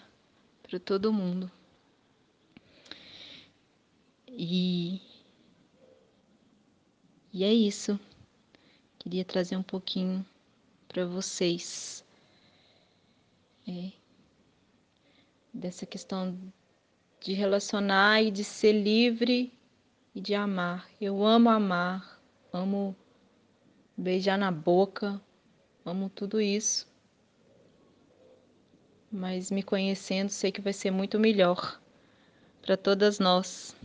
todo 0.86 1.12
mundo. 1.12 1.51
E, 4.28 5.01
e 7.34 7.43
é 7.43 7.53
isso. 7.53 7.99
Queria 8.99 9.26
trazer 9.26 9.58
um 9.58 9.64
pouquinho 9.64 10.26
para 10.88 11.06
vocês 11.06 12.03
é, 13.68 13.91
dessa 15.53 15.86
questão 15.86 16.38
de 17.20 17.34
relacionar 17.34 18.22
e 18.22 18.32
de 18.32 18.43
ser 18.43 18.72
livre 18.72 19.51
e 20.16 20.22
de 20.22 20.34
amar. 20.34 20.89
Eu 20.99 21.26
amo 21.26 21.49
amar, 21.49 22.22
amo 22.51 22.95
beijar 23.97 24.38
na 24.38 24.49
boca, 24.49 25.22
amo 25.86 26.09
tudo 26.09 26.39
isso. 26.39 26.88
Mas 29.11 29.51
me 29.51 29.61
conhecendo, 29.61 30.30
sei 30.30 30.51
que 30.51 30.61
vai 30.61 30.74
ser 30.74 30.89
muito 30.89 31.20
melhor 31.20 31.80
para 32.61 32.78
todas 32.78 33.20
nós. 33.20 33.76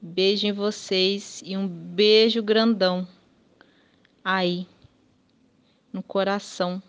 Beijo 0.00 0.46
em 0.46 0.52
vocês 0.52 1.42
e 1.42 1.56
um 1.56 1.66
beijo 1.66 2.42
grandão 2.42 3.08
aí 4.22 4.68
no 5.90 6.02
coração. 6.02 6.82